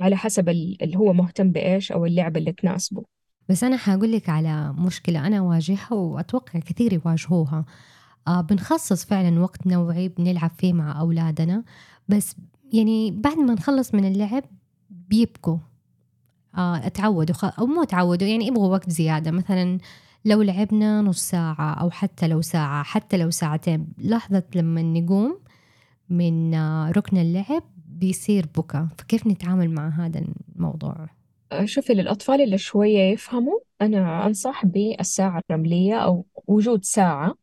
[0.00, 3.04] على حسب ال- اللي هو مهتم بإيش أو اللعبة اللي تناسبه.
[3.48, 7.64] بس أنا حقول لك على مشكلة أنا أواجهها وأتوقع كثير يواجهوها.
[8.28, 11.64] آه بنخصص فعلا وقت نوعي بنلعب فيه مع أولادنا
[12.08, 12.36] بس
[12.72, 14.44] يعني بعد ما نخلص من اللعب
[14.90, 15.58] بيبكوا
[16.58, 17.58] آه اتعودوا خ...
[17.60, 19.30] أو مو تعودوا يعني يبغوا وقت زيادة.
[19.30, 19.78] مثلا
[20.24, 23.86] لو لعبنا نص ساعة أو حتى لو ساعة حتى لو ساعتين.
[23.98, 25.40] لحظة لما نقوم
[26.10, 30.24] من آه ركن اللعب بيصير بكى فكيف نتعامل مع هذا
[30.56, 31.08] الموضوع؟
[31.64, 37.34] شوفي للأطفال اللي شوية يفهموا أنا أنصح بالساعة الرملية أو وجود ساعة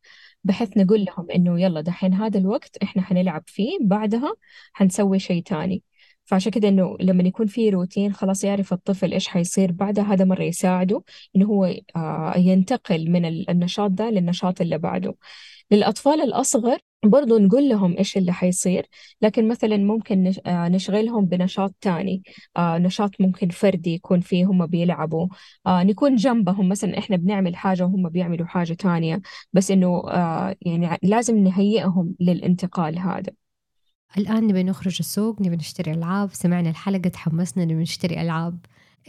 [0.44, 4.34] بحيث نقول لهم إنه يلا دحين هذا الوقت إحنا حنلعب فيه بعدها
[4.72, 5.82] حنسوي شيء تاني.
[6.24, 10.42] فعشان كده إنه لما يكون في روتين خلاص يعرف الطفل إيش حيصير بعدها هذا مرة
[10.42, 11.02] يساعده
[11.36, 11.64] إنه هو
[11.96, 15.14] آه، ينتقل من ال- النشاط ده للنشاط اللي بعده.
[15.70, 18.86] للأطفال الأصغر برضو نقول لهم إيش اللي حيصير
[19.22, 22.22] لكن مثلا ممكن آه، نشغلهم بنشاط تاني
[22.56, 25.28] آه نشاط ممكن فردي يكون فيه هم بيلعبوا
[25.68, 26.68] نكون جنبهم.
[26.68, 30.02] مثلا إحنا بنعمل حاجة وهم بيعملوا حاجة تانية بس إنه
[30.62, 33.41] يعني لازم نهيئهم للانتقال هذا.
[34.18, 36.28] الآن نبي نخرج السوق نبي نشتري ألعاب.
[36.32, 38.58] سمعنا الحلقة تحمسنا نبي نشتري ألعاب.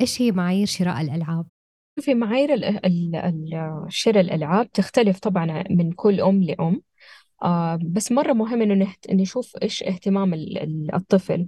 [0.02, 1.46] إيش هي معايير شراء الألعاب؟
[2.00, 2.80] في معايير
[3.89, 6.82] شراء الألعاب تختلف طبعا من كل أم لأم.
[7.44, 10.34] آه بس مرة مهم إنه نشوف إيش اهتمام
[10.94, 11.46] الطفل.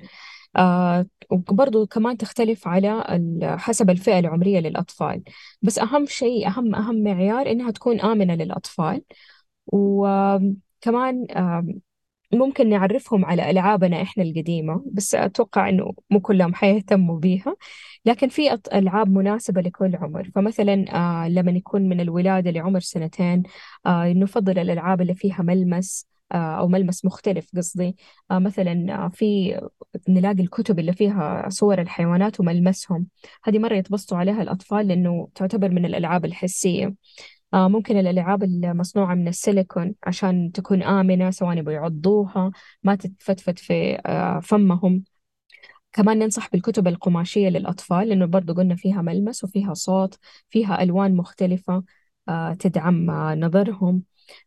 [0.55, 3.03] آه وبرضو كمان تختلف على
[3.43, 5.23] حسب الفئة العمرية للأطفال.
[5.61, 9.01] بس أهم شيء أهم أهم معيار إنها تكون آمنة للأطفال.
[9.67, 11.67] وكمان آه
[12.33, 17.55] ممكن نعرفهم على ألعابنا إحنا القديمة بس أتوقع إنه مو كلهم حيهتموا بيها.
[18.05, 20.29] لكن في ألعاب مناسبة لكل عمر.
[20.35, 23.43] فمثلا آه لما يكون من الولادة لعمر سنتين
[23.85, 27.95] آه نفضل الألعاب اللي فيها ملمس آه أو ملمس مختلف قصدي.
[28.31, 29.59] آه مثلا آه في
[30.09, 33.07] نلاقي الكتب اللي فيها صور الحيوانات وملمسهم.
[33.43, 36.95] هذه مرة يتبسطوا عليها الأطفال لأنه تعتبر من الألعاب الحسية.
[37.55, 42.51] ممكن الألعاب المصنوعة من السيليكون عشان تكون آمنة سواء يبغوا يعضوها
[42.83, 45.03] ما تتفتفت في آه فمهم.
[45.93, 51.83] كمان ننصح بالكتب القماشية للأطفال لأنه برضو قلنا فيها ملمس وفيها صوت فيها ألوان مختلفة
[52.29, 54.03] آه تدعم آه نظرهم.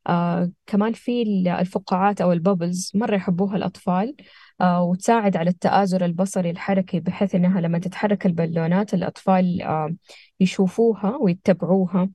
[0.06, 1.22] آه كمان في
[1.60, 4.16] الفقاعات أو البابلز مرة يحبوها الأطفال
[4.60, 9.94] آه وتساعد على التآزر البصري الحركي بحيث إنها لما تتحرك البالونات الأطفال آه
[10.40, 12.00] يشوفوها ويتبعوها.
[12.02, 12.08] آه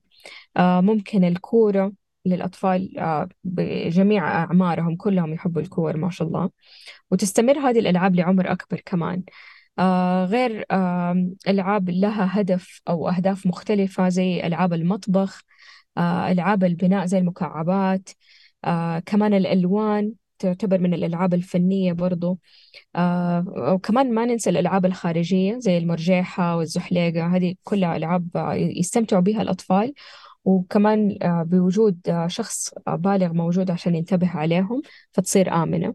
[0.58, 1.92] ممكن الكورة
[2.26, 6.50] للأطفال آه بجميع أعمارهم كلهم يحبوا الكور ما شاء الله.
[7.10, 9.22] وتستمر هذه الألعاب لعمر أكبر كمان.
[9.78, 15.42] آه غير آه ألعاب لها هدف أو أهداف مختلفة زي ألعاب المطبخ
[15.98, 18.08] آه ألعاب البناء زي المكعبات
[18.64, 20.12] آه كمان الألوان.
[20.44, 22.38] تعتبر من الألعاب الفنية برضو.
[22.96, 28.28] آه وكمان ما ننسى الألعاب الخارجية زي المرجيحة والزحليقة هذه كلها ألعاب
[28.76, 29.94] يستمتعوا بها الأطفال.
[30.44, 35.94] وكمان آه، بوجود آه، شخص بالغ موجود عشان ينتبه عليهم فتصير آمنة.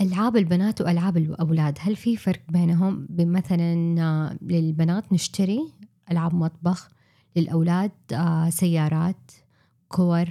[0.00, 5.72] ألعاب البنات وألعاب الأولاد هل في فرق بينهم؟ مثلا آه، للبنات نشتري
[6.10, 6.88] ألعاب مطبخ
[7.36, 7.92] للأولاد
[8.48, 9.30] سيارات
[9.88, 10.24] كور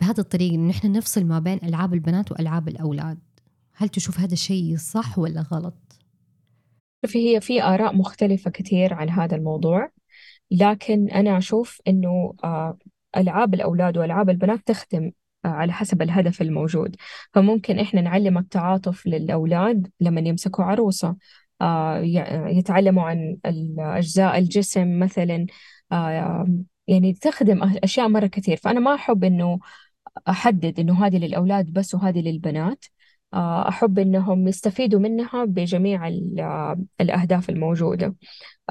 [0.00, 3.18] بهذا الطريقة إن إحنا نفصل ما بين ألعاب البنات وألعاب الأولاد.
[3.74, 5.74] هل تشوف هذا الشيء صح ولا غلط؟
[7.04, 9.90] شوفي هي في آراء مختلفة كثير عن هذا الموضوع
[10.50, 12.78] لكن أنا أشوف إنه آه،
[13.16, 15.12] ألعاب الأولاد وألعاب البنات تخدم
[15.44, 16.96] آه، على حسب الهدف الموجود.
[17.32, 21.16] فممكن إحنا نعلم التعاطف للأولاد لما يمسكوا عروسة
[21.60, 21.98] آه،
[22.48, 23.36] يتعلموا عن
[23.78, 25.46] أجزاء الجسم مثلا
[26.88, 28.56] يعني تخدم أشياء مرة كثير.
[28.56, 29.58] فأنا ما أحب إنه
[30.28, 32.84] أحدد إنه هذه للأولاد بس وهذه للبنات.
[33.34, 36.08] أحب إنهم يستفيدوا منها بجميع
[37.00, 38.14] الأهداف الموجودة.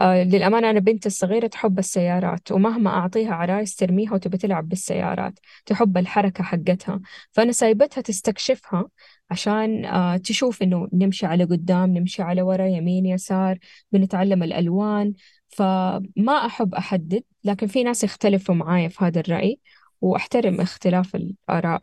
[0.01, 5.97] آه للأمانة أنا بنتي الصغيرة تحب السيارات ومهما أعطيها عرايس ترميها وتبي تلعب بالسيارات تحب
[5.97, 7.01] الحركة حقتها.
[7.31, 8.87] فأنا سايبتها تستكشفها
[9.31, 13.57] عشان آه تشوف إنه نمشي على قدام نمشي على ورا يمين يسار
[13.91, 15.13] بنتعلم الألوان.
[15.47, 19.59] فما أحب أحدد لكن في ناس يختلفوا معايا في هذا الرأي.
[20.01, 21.81] وأحترم اختلاف الآراء.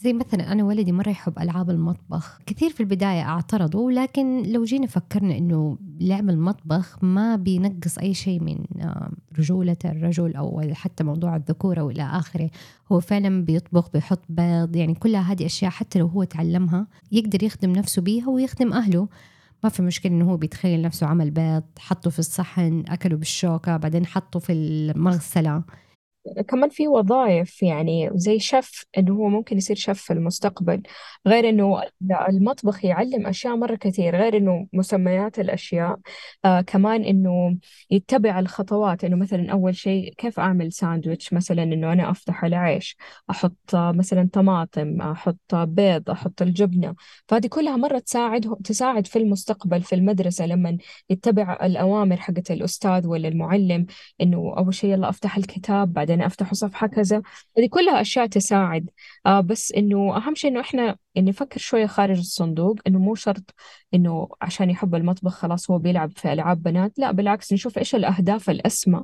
[0.00, 2.38] زي مثلا أنا ولدي مرة يحب ألعاب المطبخ.
[2.46, 8.40] كثير في البداية أعترضوا لكن لو جينا فكرنا إنه لعب المطبخ ما بينقص أي شيء
[8.40, 12.50] من آه، رجولة الرجل أو حتى موضوع الذكورة وإلى آخره.
[12.92, 17.72] هو فعلا بيطبخ بيحط بيض يعني كلها هذه أشياء حتى لو هو تعلمها يقدر يخدم
[17.72, 19.08] نفسه بيها ويخدم أهله.
[19.64, 24.06] ما في مشكلة إنه هو بيتخيل نفسه عمل بيض حطه في الصحن أكله بالشوكة بعدين
[24.06, 25.62] حطه في المغسلة.
[26.48, 30.82] كمان في وظائف يعني زي شف إنه هو ممكن يصير شف في المستقبل
[31.26, 31.82] غير إنه
[32.28, 35.96] المطبخ يعلم أشياء مرة كثير غير إنه مسميات الأشياء
[36.44, 37.56] آه كمان إنه
[37.90, 42.96] يتبع الخطوات إنه مثلا أول شيء كيف أعمل ساندويتش؟ مثلا إنه أنا أفتح العيش
[43.30, 46.94] أحط مثلا طماطم أحط بيض أحط الجبنة.
[47.28, 50.78] فهذه كلها مرة تساعد تساعد في المستقبل في المدرسة لما
[51.10, 53.86] يتبع الأوامر حقت الأستاذ ولا المعلم
[54.20, 57.22] إنه أول شيء يلا أفتح الكتاب بعدين أنا أفتح صفحة كذا.
[57.58, 58.90] هذه كلها أشياء تساعد.
[59.26, 62.76] آه بس إنه أهم شيء إنه إحنا نفكر شوية خارج الصندوق.
[62.86, 63.54] إنه مو شرط
[63.94, 66.98] إنه عشان يحب المطبخ خلاص هو بيلعب في ألعاب بنات.
[66.98, 69.02] لا بالعكس نشوف إيش الأهداف الأسمى.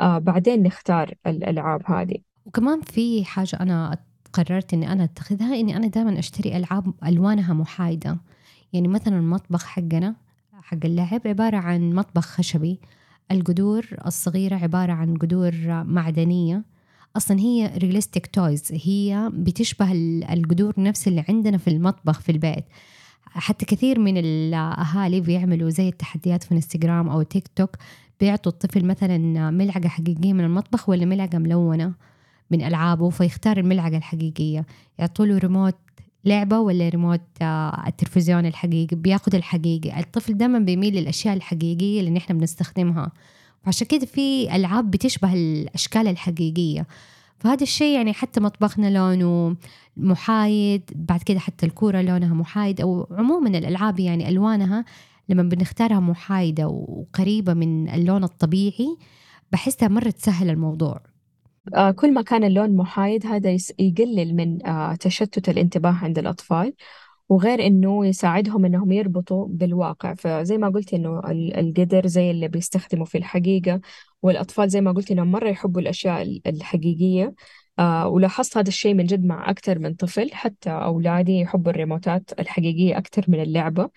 [0.00, 2.16] آه بعدين نختار الألعاب هذه.
[2.46, 3.98] وكمان في حاجة أنا
[4.32, 8.18] قررت إني أنا أتخذها إني أنا دائما أشتري ألعاب ألوانها محايدة.
[8.72, 10.14] يعني مثلا المطبخ حقنا
[10.62, 12.80] حق اللعب عبارة عن مطبخ خشبي.
[13.32, 16.64] القدور الصغيرة عبارة عن قدور معدنية.
[17.16, 19.92] أصلا هي realistic toys هي بتشبه
[20.32, 22.64] القدور نفس اللي عندنا في المطبخ في البيت.
[23.22, 27.76] حتى كثير من الأهالي بيعملوا زي التحديات في إنستغرام أو تيك توك
[28.20, 31.92] بيعطوا الطفل مثلا ملعقة حقيقية من المطبخ ولا ملعقة ملونة
[32.50, 34.66] من ألعابه فيختار الملعقة الحقيقية.
[34.98, 35.74] يعطوا له ريموت
[36.24, 40.00] لعبة ولا ريموت آه، التلفزيون الحقيقي؟ بياخد الحقيقي.
[40.00, 43.12] الطفل دائما بيميل للأشياء الحقيقية اللي نحن بنستخدمها.
[43.66, 46.86] عشان كده في ألعاب بتشبه الأشكال الحقيقية.
[47.38, 49.56] فهذا الشيء يعني حتى مطبخنا لونه
[49.96, 54.84] محايد بعد كده حتى الكورة لونها محايد أو عموما الألعاب يعني ألوانها
[55.28, 58.96] لما بنختارها محايدة وقريبة من اللون الطبيعي
[59.52, 61.00] بحسها مرة تسهل الموضوع.
[61.74, 66.74] آه، كل ما كان اللون محايد هذا يقلل من آه، تشتت الانتباه عند الأطفال
[67.28, 70.14] وغير إنه يساعدهم إنهم يربطوا بالواقع.
[70.14, 73.80] فزي ما قلت إنه القدر زي اللي بيستخدموا في الحقيقة
[74.22, 77.34] والأطفال زي ما قلت إنهم مرة يحبوا الأشياء الحقيقية
[77.78, 80.34] آه ولاحظت هذا الشيء من جد مع أكثر من طفل.
[80.34, 83.90] حتى أولادي يحبوا الريموتات الحقيقية أكثر من اللعبة.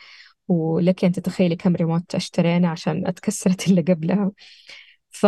[0.48, 4.32] ولك أن تتخيلي كم ريموت اشترينا عشان أتكسرت اللي قبلها.
[5.10, 5.26] ف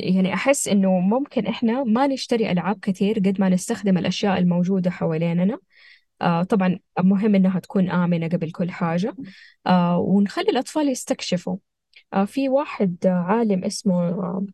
[0.00, 5.58] يعني أحس إنه ممكن إحنا ما نشتري ألعاب كثير قد ما نستخدم الأشياء الموجودة حواليننا.
[6.22, 9.14] آه طبعا مهم إنها تكون آمنة قبل كل حاجة.
[9.66, 11.56] آه ونخلي الأطفال يستكشفوا.
[12.14, 14.46] آه في واحد عالم اسمه آه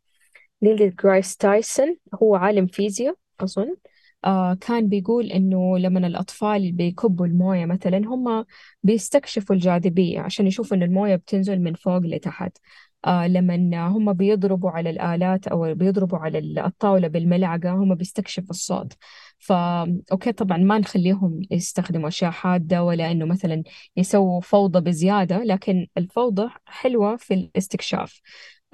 [0.63, 3.77] Neil deGrasse Tyson هو عالم فيزياء أظن.
[4.25, 8.45] آه كان بيقول إنه لما الأطفال بيكبوا الموية مثلا هم
[8.83, 12.59] بيستكشفوا الجاذبية عشان يشوفوا إن الموية بتنزل من فوق لتحت.
[12.59, 12.61] آه
[13.07, 18.93] لما هم بيضربوا على الآلات أو بيضربوا على الطاولة بالملعقة هم بيستكشفوا الصوت.
[19.39, 23.63] ف okay طبعا ما نخليهم يستخدموا أشياء حادة ولا إنه مثلا
[23.97, 28.21] يسووا فوضى بزيادة لكن الفوضى حلوة في الاستكشاف.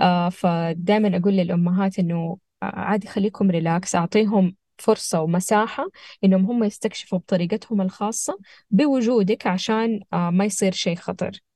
[0.01, 5.87] آه فدائما أقول للأمهات إنه عادي خليكم relax أعطيهم فرصة ومساحة
[6.25, 8.39] إنهم هم يستكشفوا بطريقتهم الخاصة
[8.71, 11.52] بوجودك عشان آه ما يصير شيء خطر.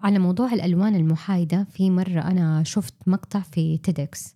[0.00, 4.34] على موضوع الألوان المحايدة في مرة أنا شفت مقطع في TEDx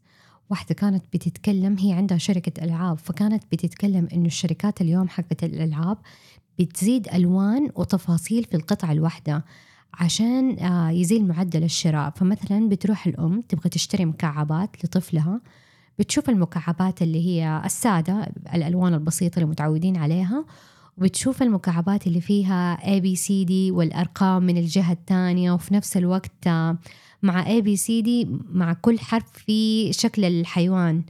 [0.51, 5.99] واحدة كانت بتتكلم هي عندها شركة ألعاب فكانت بتتكلم إنه الشركات اليوم حقت الألعاب
[6.59, 9.45] بتزيد ألوان وتفاصيل في القطعة الواحدة
[9.95, 12.11] عشان آه، يزيل معدل الشراء.
[12.11, 15.41] فمثلا بتروح الأم تبغى تشتري مكعبات لطفلها
[15.99, 20.45] بتشوف المكعبات اللي هي السادة الألوان البسيطة اللي متعودين عليها
[20.99, 26.47] وبتشوف المكعبات اللي فيها A B C D والأرقام من الجهة الثانية وفي نفس الوقت
[26.47, 26.79] آه،
[27.23, 31.03] مع A B C D مع كل حرف في شكل الحيوان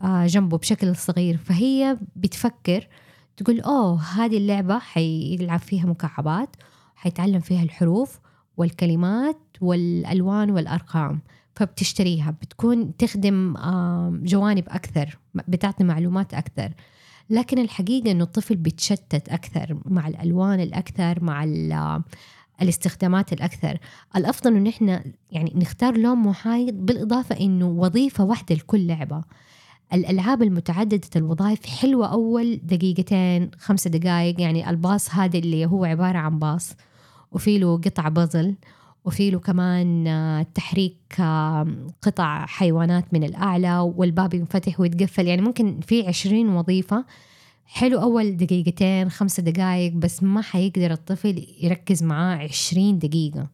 [0.00, 1.36] آه، جنبه بشكل صغير.
[1.36, 2.88] فهي بتفكر
[3.36, 6.56] تقول أوه هذه اللعبة حيلعب فيها مكعبات
[6.96, 8.20] حيتعلم فيها الحروف
[8.56, 11.20] والكلمات والألوان والأرقام.
[11.54, 13.54] فبتشتريها بتكون تخدم
[14.24, 16.72] جوانب أكثر بتعطي معلومات أكثر.
[17.30, 21.44] لكن الحقيقة أنه الطفل بيتشتت أكثر مع الألوان الأكثر مع
[22.62, 23.78] الاستخدامات الأكثر.
[24.16, 29.24] الأفضل أنه نحن يعني نختار لون محايد بالإضافة أنه وظيفة واحدة لكل لعبة.
[29.92, 36.38] الألعاب المتعددة الوظائف حلوة أول دقيقتين خمسة دقائق يعني الباص هذا اللي هو عبارة عن
[36.38, 36.74] باص
[37.32, 38.54] وفي له قطع بازل.
[39.06, 40.96] وفي له كمان آه، تحريك
[42.02, 45.26] قطع حيوانات من الأعلى والباب ينفتح ويتقفل.
[45.26, 47.04] يعني ممكن في عشرين وظيفة.
[47.66, 53.50] حلو أول دقيقتين خمسة دقائق بس ما حيقدر الطفل يركز معاه عشرين دقيقة.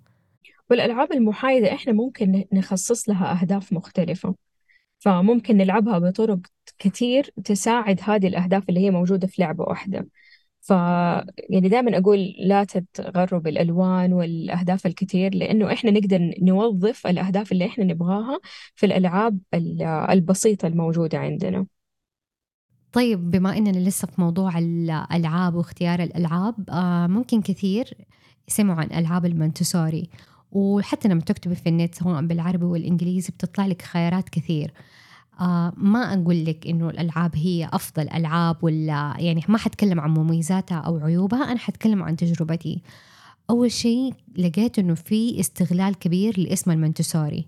[0.71, 4.35] والألعاب المحايدة إحنا ممكن نخصص لها أهداف مختلفة.
[4.99, 6.38] فممكن نلعبها بطرق
[6.79, 10.07] كتير تساعد هذه الأهداف اللي هي موجودة في لعبة واحدة.
[10.62, 10.70] ف
[11.51, 17.85] يعني دائما أقول لا تتغروا بالألوان والأهداف الكتير لأنه إحنا نقدر نوظف الأهداف اللي إحنا
[17.85, 18.40] نبغاها
[18.75, 19.38] في الألعاب
[20.11, 21.66] البسيطة الموجودة عندنا.
[22.92, 27.94] طيب بما إننا لسه في موضوع الألعاب واختيار الألعاب آه ممكن كثير
[28.48, 30.11] يسمعوا عن ألعاب المنتسوري
[30.53, 34.72] وحتى لما تكتبي في النت سواء بالعربي والإنجليزي بتطلع لك خيارات كثير.
[35.40, 40.77] آه ما أقول لك إنه الألعاب هي أفضل ألعاب ولا يعني ما حتكلم عن مميزاتها
[40.79, 42.83] أو عيوبها أنا حتكلم عن تجربتي.
[43.51, 47.47] أول شيء لقيت إنه في استغلال كبير لاسم المنتسوري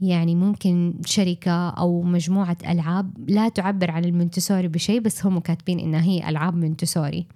[0.00, 6.02] يعني ممكن شركة أو مجموعة ألعاب لا تعبر عن المنتسوري بشيء بس هم كاتبين إنها
[6.02, 7.26] هي ألعاب منتسوري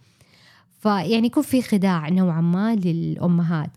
[0.81, 3.71] فيعني يكون في خداع نوعا ما للأمهات.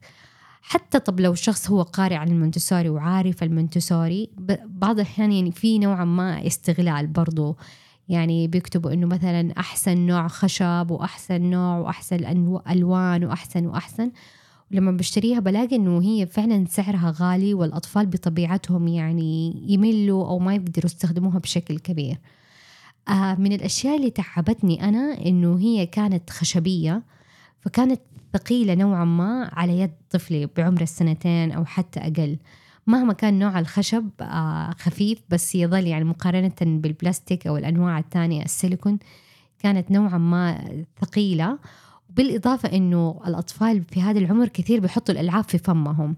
[0.69, 4.29] حتى طب لو الشخص هو قارئ عن المونتسوري وعارف المونتسوري
[4.65, 7.55] بعض الأحيان يعني في نوعا ما استغلال برضو.
[8.09, 12.25] يعني بيكتبوا إنه مثلا أحسن نوع خشب وأحسن نوع وأحسن
[12.69, 14.11] ألوان وأحسن وأحسن.
[14.71, 20.85] ولما بشتريها بلاقي إنه هي فعلا سعرها غالي والأطفال بطبيعتهم يعني يملوا أو ما يقدروا
[20.85, 22.17] يستخدموها بشكل كبير.
[23.09, 27.03] آه من الأشياء اللي تعبتني أنا إنه هي كانت خشبية
[27.59, 28.01] فكانت
[28.37, 32.37] ثقيلة نوعا ما على يد طفلي بعمر السنتين أو حتى أقل.
[32.87, 38.99] مهما كان نوع الخشب آه، خفيف بس يظل يعني مقارنة بالبلاستيك أو الأنواع الثانية السيليكون
[39.59, 40.69] كانت نوعا ما
[41.01, 41.59] ثقيلة.
[42.09, 46.15] بالإضافة أنه الأطفال في هذا العمر كثير بيحطوا الألعاب في فمهم.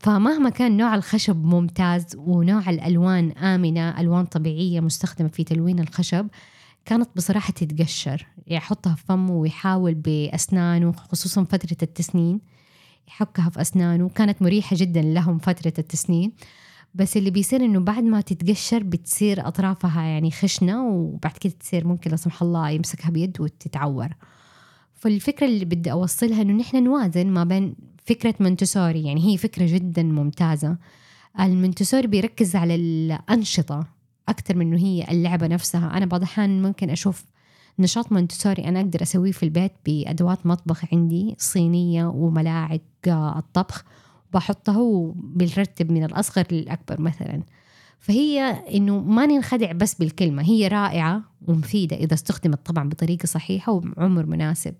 [0.00, 6.28] فمهما كان نوع الخشب ممتاز ونوع الألوان آمنة ألوان طبيعية مستخدمة في تلوين الخشب
[6.86, 8.26] كانت بصراحة تتقشر.
[8.46, 12.40] يحطها في فمه ويحاول بأسنانه خصوصا فترة التسنين.
[13.08, 14.08] يحكها في أسنانه.
[14.08, 16.32] كانت مريحة جدا لهم فترة التسنين.
[16.94, 22.10] بس اللي بيصير إنه بعد ما تتقشر بتصير أطرافها يعني خشنة وبعد كده تصير ممكن
[22.10, 24.08] لا سمح الله يمسكها بيد وتتعور.
[24.94, 27.74] فالفكرة اللي بدي أوصلها إنه نحن نوازن ما بين
[28.06, 30.76] فكرة منتسوري يعني هي فكرة جدا ممتازة.
[31.40, 33.95] المنتسوري بيركز على الأنشطة.
[34.28, 35.96] أكثر من إنه هي اللعبة نفسها.
[35.96, 37.24] أنا بعض الأحيان ممكن أشوف
[37.78, 43.84] نشاط مونتسوري أنا أقدر أسويه في البيت بأدوات مطبخ عندي صينية وملاعق الطبخ
[44.32, 47.42] بحطها وبنرتب من الأصغر للأكبر مثلا.
[47.98, 48.40] فهي
[48.74, 54.74] إنه ما ننخدع بس بالكلمة هي رائعة ومفيدة إذا استخدمت طبعا بطريقة صحيحة وعمر مناسب.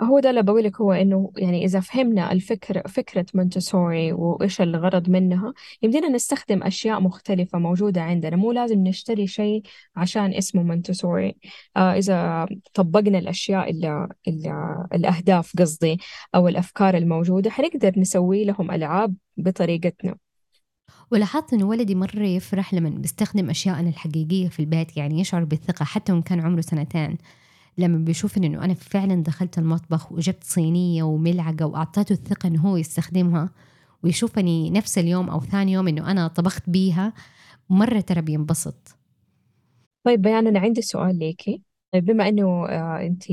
[0.00, 5.52] هو ده اللي بقول هو إنه يعني إذا فهمنا الفكرة فكرة مونتسوري وإيش الغرض منها
[5.82, 8.36] يمدينا نستخدم أشياء مختلفة موجودة عندنا.
[8.36, 9.62] مو لازم نشتري شيء
[9.96, 11.36] عشان اسمه مونتسوري
[11.76, 15.98] آه إذا طبقنا الأشياء اللي, اللي الأهداف قصدي
[16.34, 20.16] أو الأفكار الموجودة حنقدر نسوي لهم ألعاب بطريقتنا.
[21.10, 26.12] ولاحظت إنه ولدي مرة يفرح لما بيستخدم اشياءنا الحقيقية في البيت يعني يشعر بالثقة حتى
[26.12, 27.18] وإن كان عمره سنتين.
[27.78, 33.50] لما بيشوف إنه أنا فعلا دخلت المطبخ وجبت صينية وملعقة وأعطيته الثقة إنه هو يستخدمها
[34.02, 37.12] ويشوفني نفس اليوم أو ثاني يوم إنه أنا طبخت بيها
[37.70, 38.96] مرة ترى بينبسط.
[40.04, 41.62] طيب بيان أنا عندي سؤال ليكي
[41.92, 43.24] طيب بما إنه آه انت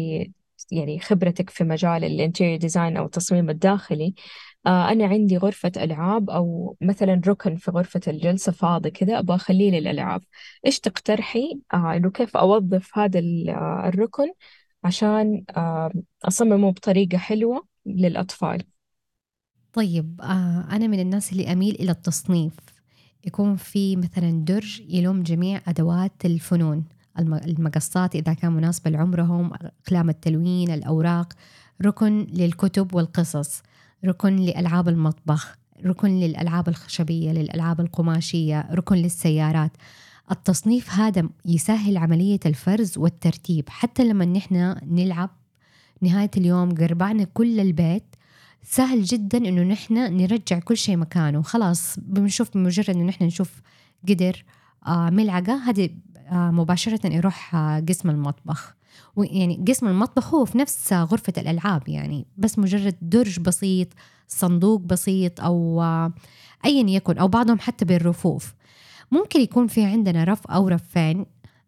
[0.72, 4.14] يعني خبرتك في مجال ال interior design أو التصميم الداخلي
[4.68, 10.22] أنا عندي غرفة ألعاب أو مثلا ركن في غرفة الجلسة فاضي كذا أبغى أخليه للألعاب.
[10.66, 14.28] إيش تقترحي؟ آه إنه كيف أوظف هذا آه، الركن
[14.84, 15.92] عشان آه
[16.24, 18.64] أصممه بطريقة حلوة للأطفال.
[19.74, 22.54] طيب آه أنا من الناس اللي أميل إلى التصنيف.
[23.26, 26.86] يكون في مثلا درج يلوم جميع أدوات الفنون
[27.20, 31.34] المقصات إذا كان مناسبة لعمرهم أقلام التلوين الأوراق
[31.86, 33.64] ركن للكتب والقصص.
[34.06, 39.72] ركن لألعاب المطبخ ركن للألعاب الخشبية للألعاب القماشية ركن للسيارات.
[40.32, 43.70] التصنيف هذا يسهل عملية الفرز والترتيب.
[43.70, 45.30] حتى لما نحن نلعب
[46.02, 48.16] نهاية اليوم قربعنا كل البيت
[48.64, 51.42] سهل جدا إنه نحن نرجع كل شيء مكانه.
[51.42, 53.62] خلاص بنشوف بمجرد إنه نحن نشوف
[54.10, 54.44] قدر
[54.88, 55.90] آه ملعقة هذه
[56.32, 58.74] آه مباشرة يروح آه قسم المطبخ.
[59.18, 63.88] يعني قسم المطبخ هو في نفس غرفة الألعاب يعني بس مجرد درج بسيط
[64.28, 65.84] صندوق بسيط أو
[66.66, 68.54] أيا يكن أو بعضهم حتى بالرفوف.
[69.12, 71.26] ممكن يكون في عندنا رف أو رفين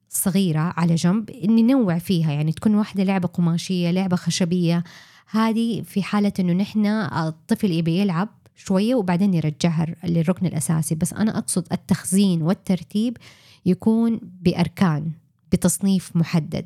[0.10, 4.84] صغيرة على جنب ننوع فيها يعني تكون واحدة لعبة قماشية لعبة خشبية.
[5.30, 10.96] هذه في حالة إنه نحن الطفل يبي يلعب شوية وبعدين يرجعها للركن الأساسي.
[10.96, 13.18] بس أنا أقصد التخزين والترتيب
[13.66, 15.12] يكون بأركان
[15.52, 16.66] بتصنيف محدد.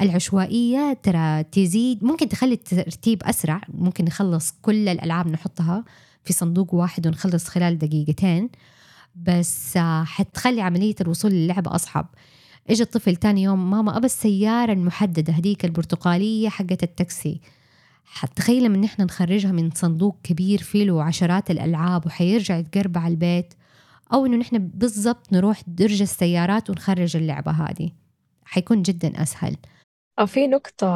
[0.00, 5.84] العشوائية ترى تزيد ممكن تخلي الترتيب أسرع ممكن نخلص كل الألعاب نحطها
[6.24, 8.50] في صندوق واحد ونخلص خلال دقيقتين
[9.16, 12.06] بس حتخلي عملية الوصول للعبة أصعب.
[12.70, 17.40] اجى الطفل تاني يوم ماما أبى السيارة المحددة هديك البرتقالية حقت التاكسي.
[18.36, 23.54] تخيل لما نحن نخرجها من صندوق كبير فيه له عشرات الألعاب وحيرجع يتقرب على البيت
[24.12, 27.90] أو إنه نحن بالضبط نروح درج السيارات ونخرج اللعبة هذه.
[28.44, 29.56] حيكون جدا أسهل.
[30.26, 30.86] في نقطة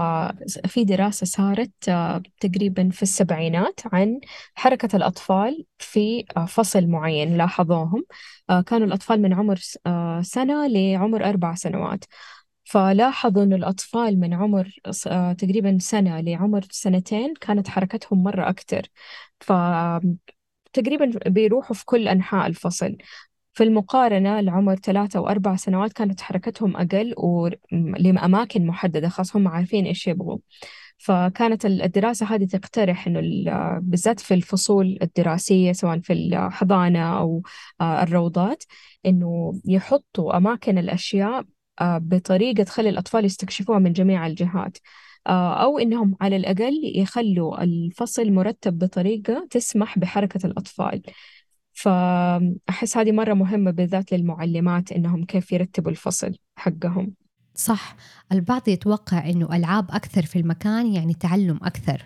[0.66, 4.20] في دراسة صارت آه، تقريبا في السبعينات عن
[4.54, 8.04] حركة الأطفال في آه، فصل معين لاحظوهم.
[8.50, 9.60] آه، كانوا الأطفال من عمر
[10.22, 12.04] سنة لعمر أربع سنوات.
[12.64, 14.70] فلاحظوا أن الأطفال من عمر
[15.38, 18.82] تقريبا سنة لعمر سنتين كانت حركتهم مرة أكتر.
[19.40, 20.20] فتقريبا
[21.26, 22.96] بيروحوا في كل أنحاء الفصل.
[23.52, 30.06] في المقارنة لعمر ثلاثة وأربع سنوات كانت حركتهم أقل ولأماكن محددة خاص هم عارفين إيش
[30.06, 30.38] يبغوا.
[30.98, 33.20] فكانت الدراسة هذه تقترح إنه
[33.80, 37.42] بالذات في الفصول الدراسية سواء في الحضانة أو
[37.80, 38.64] آه، الروضات
[39.06, 41.44] إنه يحطوا أماكن الأشياء
[41.80, 44.78] آه، بطريقة تخلي الأطفال يستكشفوها من جميع الجهات.
[45.26, 51.02] آه، أو إنهم على الأقل يخلوا الفصل مرتب بطريقة تسمح بحركة الأطفال.
[51.82, 57.14] فأحس هذه مرة مهمة بالذات للمعلمات إنهم كيف يرتبوا الفصل حقهم.
[57.54, 57.96] صح
[58.32, 62.04] البعض يتوقع إنه ألعاب أكثر في المكان يعني تعلم أكثر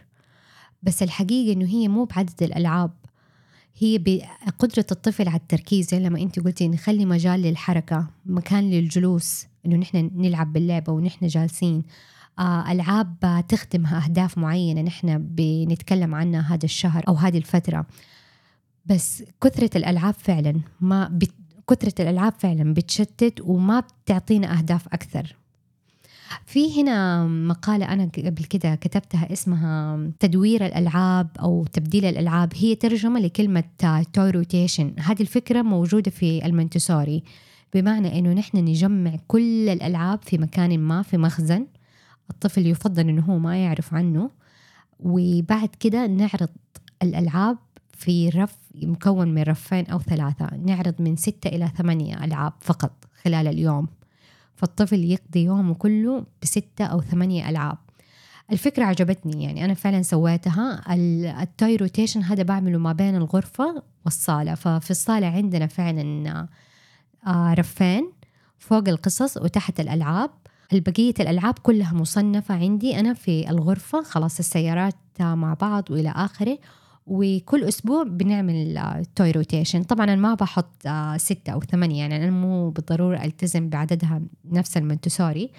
[0.82, 2.90] بس الحقيقة إنه هي مو بعدد الألعاب
[3.78, 10.10] هي بقدرة الطفل على التركيز لما أنت قلتي نخلي مجال للحركة مكان للجلوس إنه نحن
[10.14, 11.82] نلعب باللعبة ونحن جالسين.
[12.38, 17.86] آه، ألعاب تخدم أهداف معينة نحن بنتكلم عنها هذا الشهر أو هذه الفترة.
[18.86, 21.30] بس كثرة الألعاب فعلا ما بت...
[21.70, 25.36] كثرة الألعاب فعلا بتشتت وما بتعطينا أهداف أكثر.
[26.46, 32.52] في هنا مقالة أنا قبل كده كتبتها اسمها تدوير الألعاب أو تبديل الألعاب.
[32.56, 33.64] هي ترجمة لكلمة
[34.12, 37.22] توي روتيشن هذه الفكرة موجودة في المنتسوري
[37.74, 41.66] بمعنى أنه نحن نجمع كل الألعاب في مكان ما في مخزن.
[42.30, 44.30] الطفل يفضل أنه هو ما يعرف عنه.
[45.00, 46.48] وبعد كده نعرض
[47.02, 47.58] الألعاب
[47.96, 50.56] في رف مكون من رفين أو ثلاثة.
[50.56, 52.92] نعرض من ستة إلى ثمانية ألعاب فقط
[53.22, 53.88] خلال اليوم.
[54.56, 57.78] فالطفل يقضي يومه كله بستة أو ثمانية ألعاب.
[58.52, 60.82] الفكرة عجبتني يعني أنا فعلا سويتها.
[61.42, 64.54] التوي روتيشن هذا بعمله ما بين الغرفة والصالة.
[64.54, 66.46] ففي الصالة عندنا فعلا
[67.26, 68.12] آه، رفين
[68.58, 70.30] فوق القصص وتحت الألعاب.
[70.72, 74.02] البقية الألعاب كلها مصنفة عندي أنا في الغرفة.
[74.02, 76.58] خلاص السيارات مع بعض وإلى آخره.
[77.06, 78.80] وكل أسبوع بنعمل
[79.14, 83.68] توي روتيشن طبعا أنا ما بحط آه، ستة أو ثمانية يعني أنا مو بالضرورة ألتزم
[83.68, 85.50] بعددها نفس المنتسوري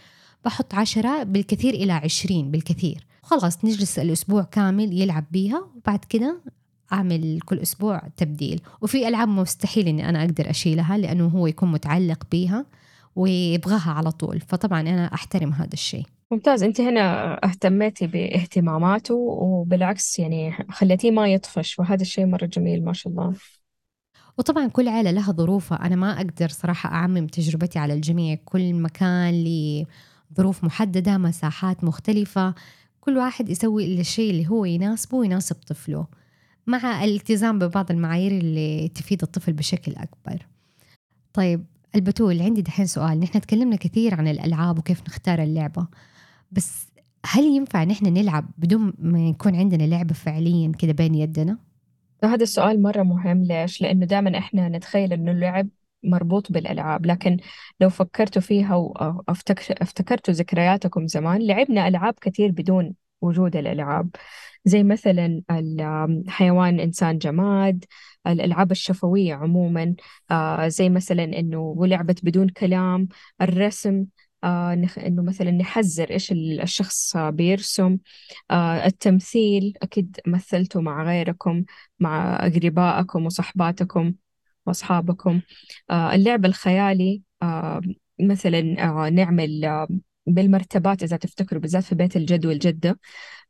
[0.46, 3.06] بحط عشرة بالكثير إلى عشرين بالكثير.
[3.24, 6.42] خلاص نجلس الأسبوع كامل يلعب بيها وبعد كده
[6.94, 8.62] أعمل كل أسبوع تبديل.
[8.82, 12.66] وفي ألعاب مستحيل إني أنا أقدر أشيلها لأنه هو يكون متعلق بيها
[13.16, 14.40] ويبغاها على طول.
[14.40, 16.06] فطبعا أنا أحترم هذا الشيء.
[16.32, 16.64] ممتاز.
[16.64, 23.14] أنت هنا اهتميتي باهتماماته وبالعكس يعني خليتيه ما يطفش وهذا الشيء مرة جميل ما شاء
[23.14, 23.34] الله.
[24.38, 25.86] وطبعا كل عائلة لها ظروفها.
[25.86, 28.38] أنا ما أقدر صراحة أعمم تجربتي على الجميع.
[28.46, 32.54] كل مكان لظروف محددة مساحات مختلفة.
[33.02, 36.08] كل واحد يسوي الشيء اللي هو يناسبه ويناسب طفله
[36.68, 40.48] مع الالتزام ببعض المعايير اللي تفيد الطفل بشكل أكبر.
[41.34, 41.66] طيب
[41.96, 43.20] البتول عندي دحين سؤال.
[43.20, 45.88] نحن تكلمنا كثير عن الألعاب وكيف نختار اللعبة.
[46.52, 46.88] بس
[47.26, 51.58] هل ينفع نحن نلعب بدون ما يكون عندنا لعبة فعليا كده بين يدنا؟
[52.24, 53.44] هذا السؤال مرة مهم.
[53.44, 55.68] ليش؟ لأنه دائما إحنا نتخيل إنه اللعب
[56.04, 57.06] مربوط بالألعاب.
[57.06, 57.38] لكن
[57.80, 64.10] لو فكرتوا فيها وافتكرتوا ذكرياتكم زمان لعبنا ألعاب كثير بدون وجود الألعاب.
[64.66, 67.86] زي مثلا الحيوان إنسان جماد
[68.28, 69.96] الألعاب الشفوية عموما.
[70.32, 73.08] آه، زي مثلا إنه لعبة بدون كلام.
[73.42, 74.06] الرسم
[74.44, 77.98] آه إنه مثلا نحذر إيش الشخص بيرسم.
[78.52, 81.64] آه التمثيل أكيد مثلتوا مع غيركم
[82.00, 84.14] مع أقربائكم وصحباتكم
[84.66, 85.42] وأصحابكم.
[85.90, 87.82] آه اللعب الخيالي آه
[88.20, 89.88] مثلا آه نعمل آه
[90.28, 93.00] بالمرتبات إذا تفتكروا بالذات في بيت الجد والجدة.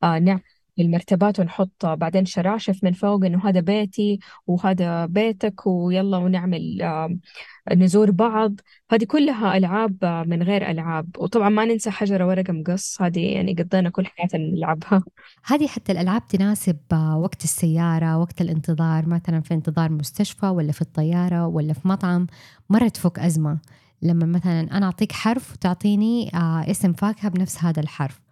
[0.04, 0.42] آه نعمل
[0.80, 6.82] المرتبات ونحط بعدين شراشف من فوق إنه هذا بيتي وهذا بيتك ويلا ونعمل
[7.76, 8.54] نزور بعض.
[8.92, 11.10] هذه كلها ألعاب من غير ألعاب.
[11.18, 13.02] وطبعا ما ننسى حجره ورقة مقص.
[13.02, 15.04] هذه يعني قضينا كل حياتنا نلعبها.
[15.46, 16.78] هذه حتى الألعاب تناسب
[17.18, 19.10] وقت السيارة وقت الانتظار.
[19.10, 22.28] مثلا في انتظار مستشفى ولا في الطيارة ولا في مطعم
[22.70, 23.60] مرة تفك أزمة.
[24.02, 28.27] لما مثلا أنا أعطيك حرف وتعطيني آه، اسم فاكهة بنفس هذا الحرف.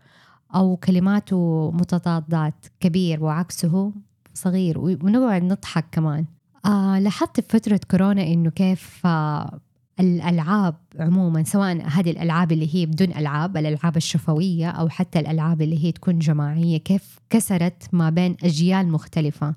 [0.55, 3.93] أو كلماته متضادات كبير وعكسه
[4.33, 4.79] صغير.
[4.79, 6.25] ونقعد نضحك كمان.
[6.65, 9.59] آه لاحظت في فترة كورونا إنه كيف آه
[9.99, 15.85] الألعاب عموما سواء هذه الألعاب اللي هي بدون ألعاب الألعاب الشفوية أو حتى الألعاب اللي
[15.85, 19.55] هي تكون جماعية كيف كسرت ما بين أجيال مختلفة.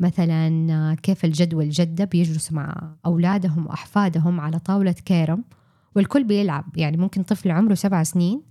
[0.00, 5.44] مثلا آه، كيف الجد والجدة بيجلسوا مع أولادهم وأحفادهم على طاولة كيرم
[5.96, 6.64] والكل بيلعب.
[6.76, 8.42] يعني ممكن طفل عمره سبع سنين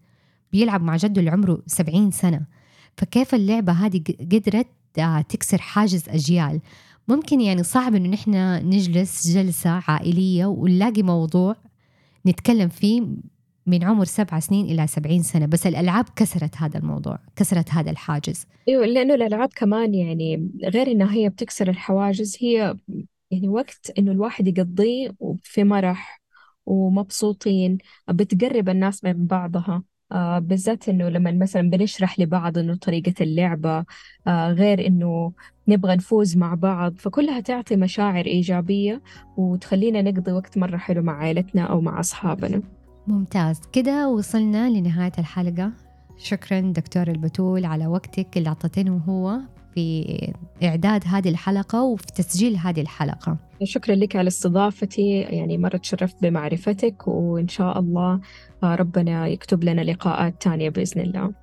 [0.51, 2.41] بيلعب مع جده اللي عمره 70 سنة.
[2.97, 4.67] فكيف اللعبة هذه قدرت
[4.99, 6.61] آه، تكسر حاجز أجيال؟
[7.07, 8.31] ممكن يعني صعب إنه نحن
[8.69, 11.55] نجلس جلسة عائلية ونلاقي موضوع
[12.27, 13.03] نتكلم فيه
[13.65, 18.45] من عمر سبع سنين إلى سبعين سنة بس الألعاب كسرت هذا الموضوع كسرت هذا الحاجز.
[18.67, 22.75] أيوة لأنه الألعاب كمان يعني غير إنها هي بتكسر الحواجز هي
[23.31, 26.21] يعني وقت إنه الواحد يقضيه في مرح
[26.65, 27.77] ومبسوطين
[28.09, 29.83] بتقرب الناس من بعضها.
[30.11, 33.85] آه بالذات إنه لما مثلا بنشرح لبعض إنه طريقة اللعبة
[34.27, 35.31] آه غير إنه
[35.67, 39.01] نبغى نفوز مع بعض فكلها تعطي مشاعر إيجابية
[39.37, 42.61] وتخلينا نقضي وقت مرة حلو مع عائلتنا أو مع أصحابنا.
[43.07, 43.61] ممتاز.
[43.73, 45.71] كده وصلنا لنهاية الحلقة.
[46.17, 49.39] شكرا دكتور البتول على وقتك اللي أعطيتنه هو
[49.75, 53.37] في إعداد هذه الحلقة وفي تسجيل هذه الحلقة.
[53.63, 55.19] شكرا لك على استضافتي.
[55.19, 58.19] يعني مرة تشرفت بمعرفتك وإن شاء الله
[58.63, 61.33] ربنا يكتب لنا لقاءات تانية بإذن الله.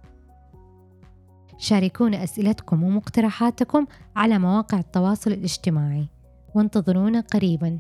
[1.59, 6.07] شاركونا أسئلتكم ومقترحاتكم على مواقع التواصل الاجتماعي.
[6.55, 7.79] وانتظرونا قريباً.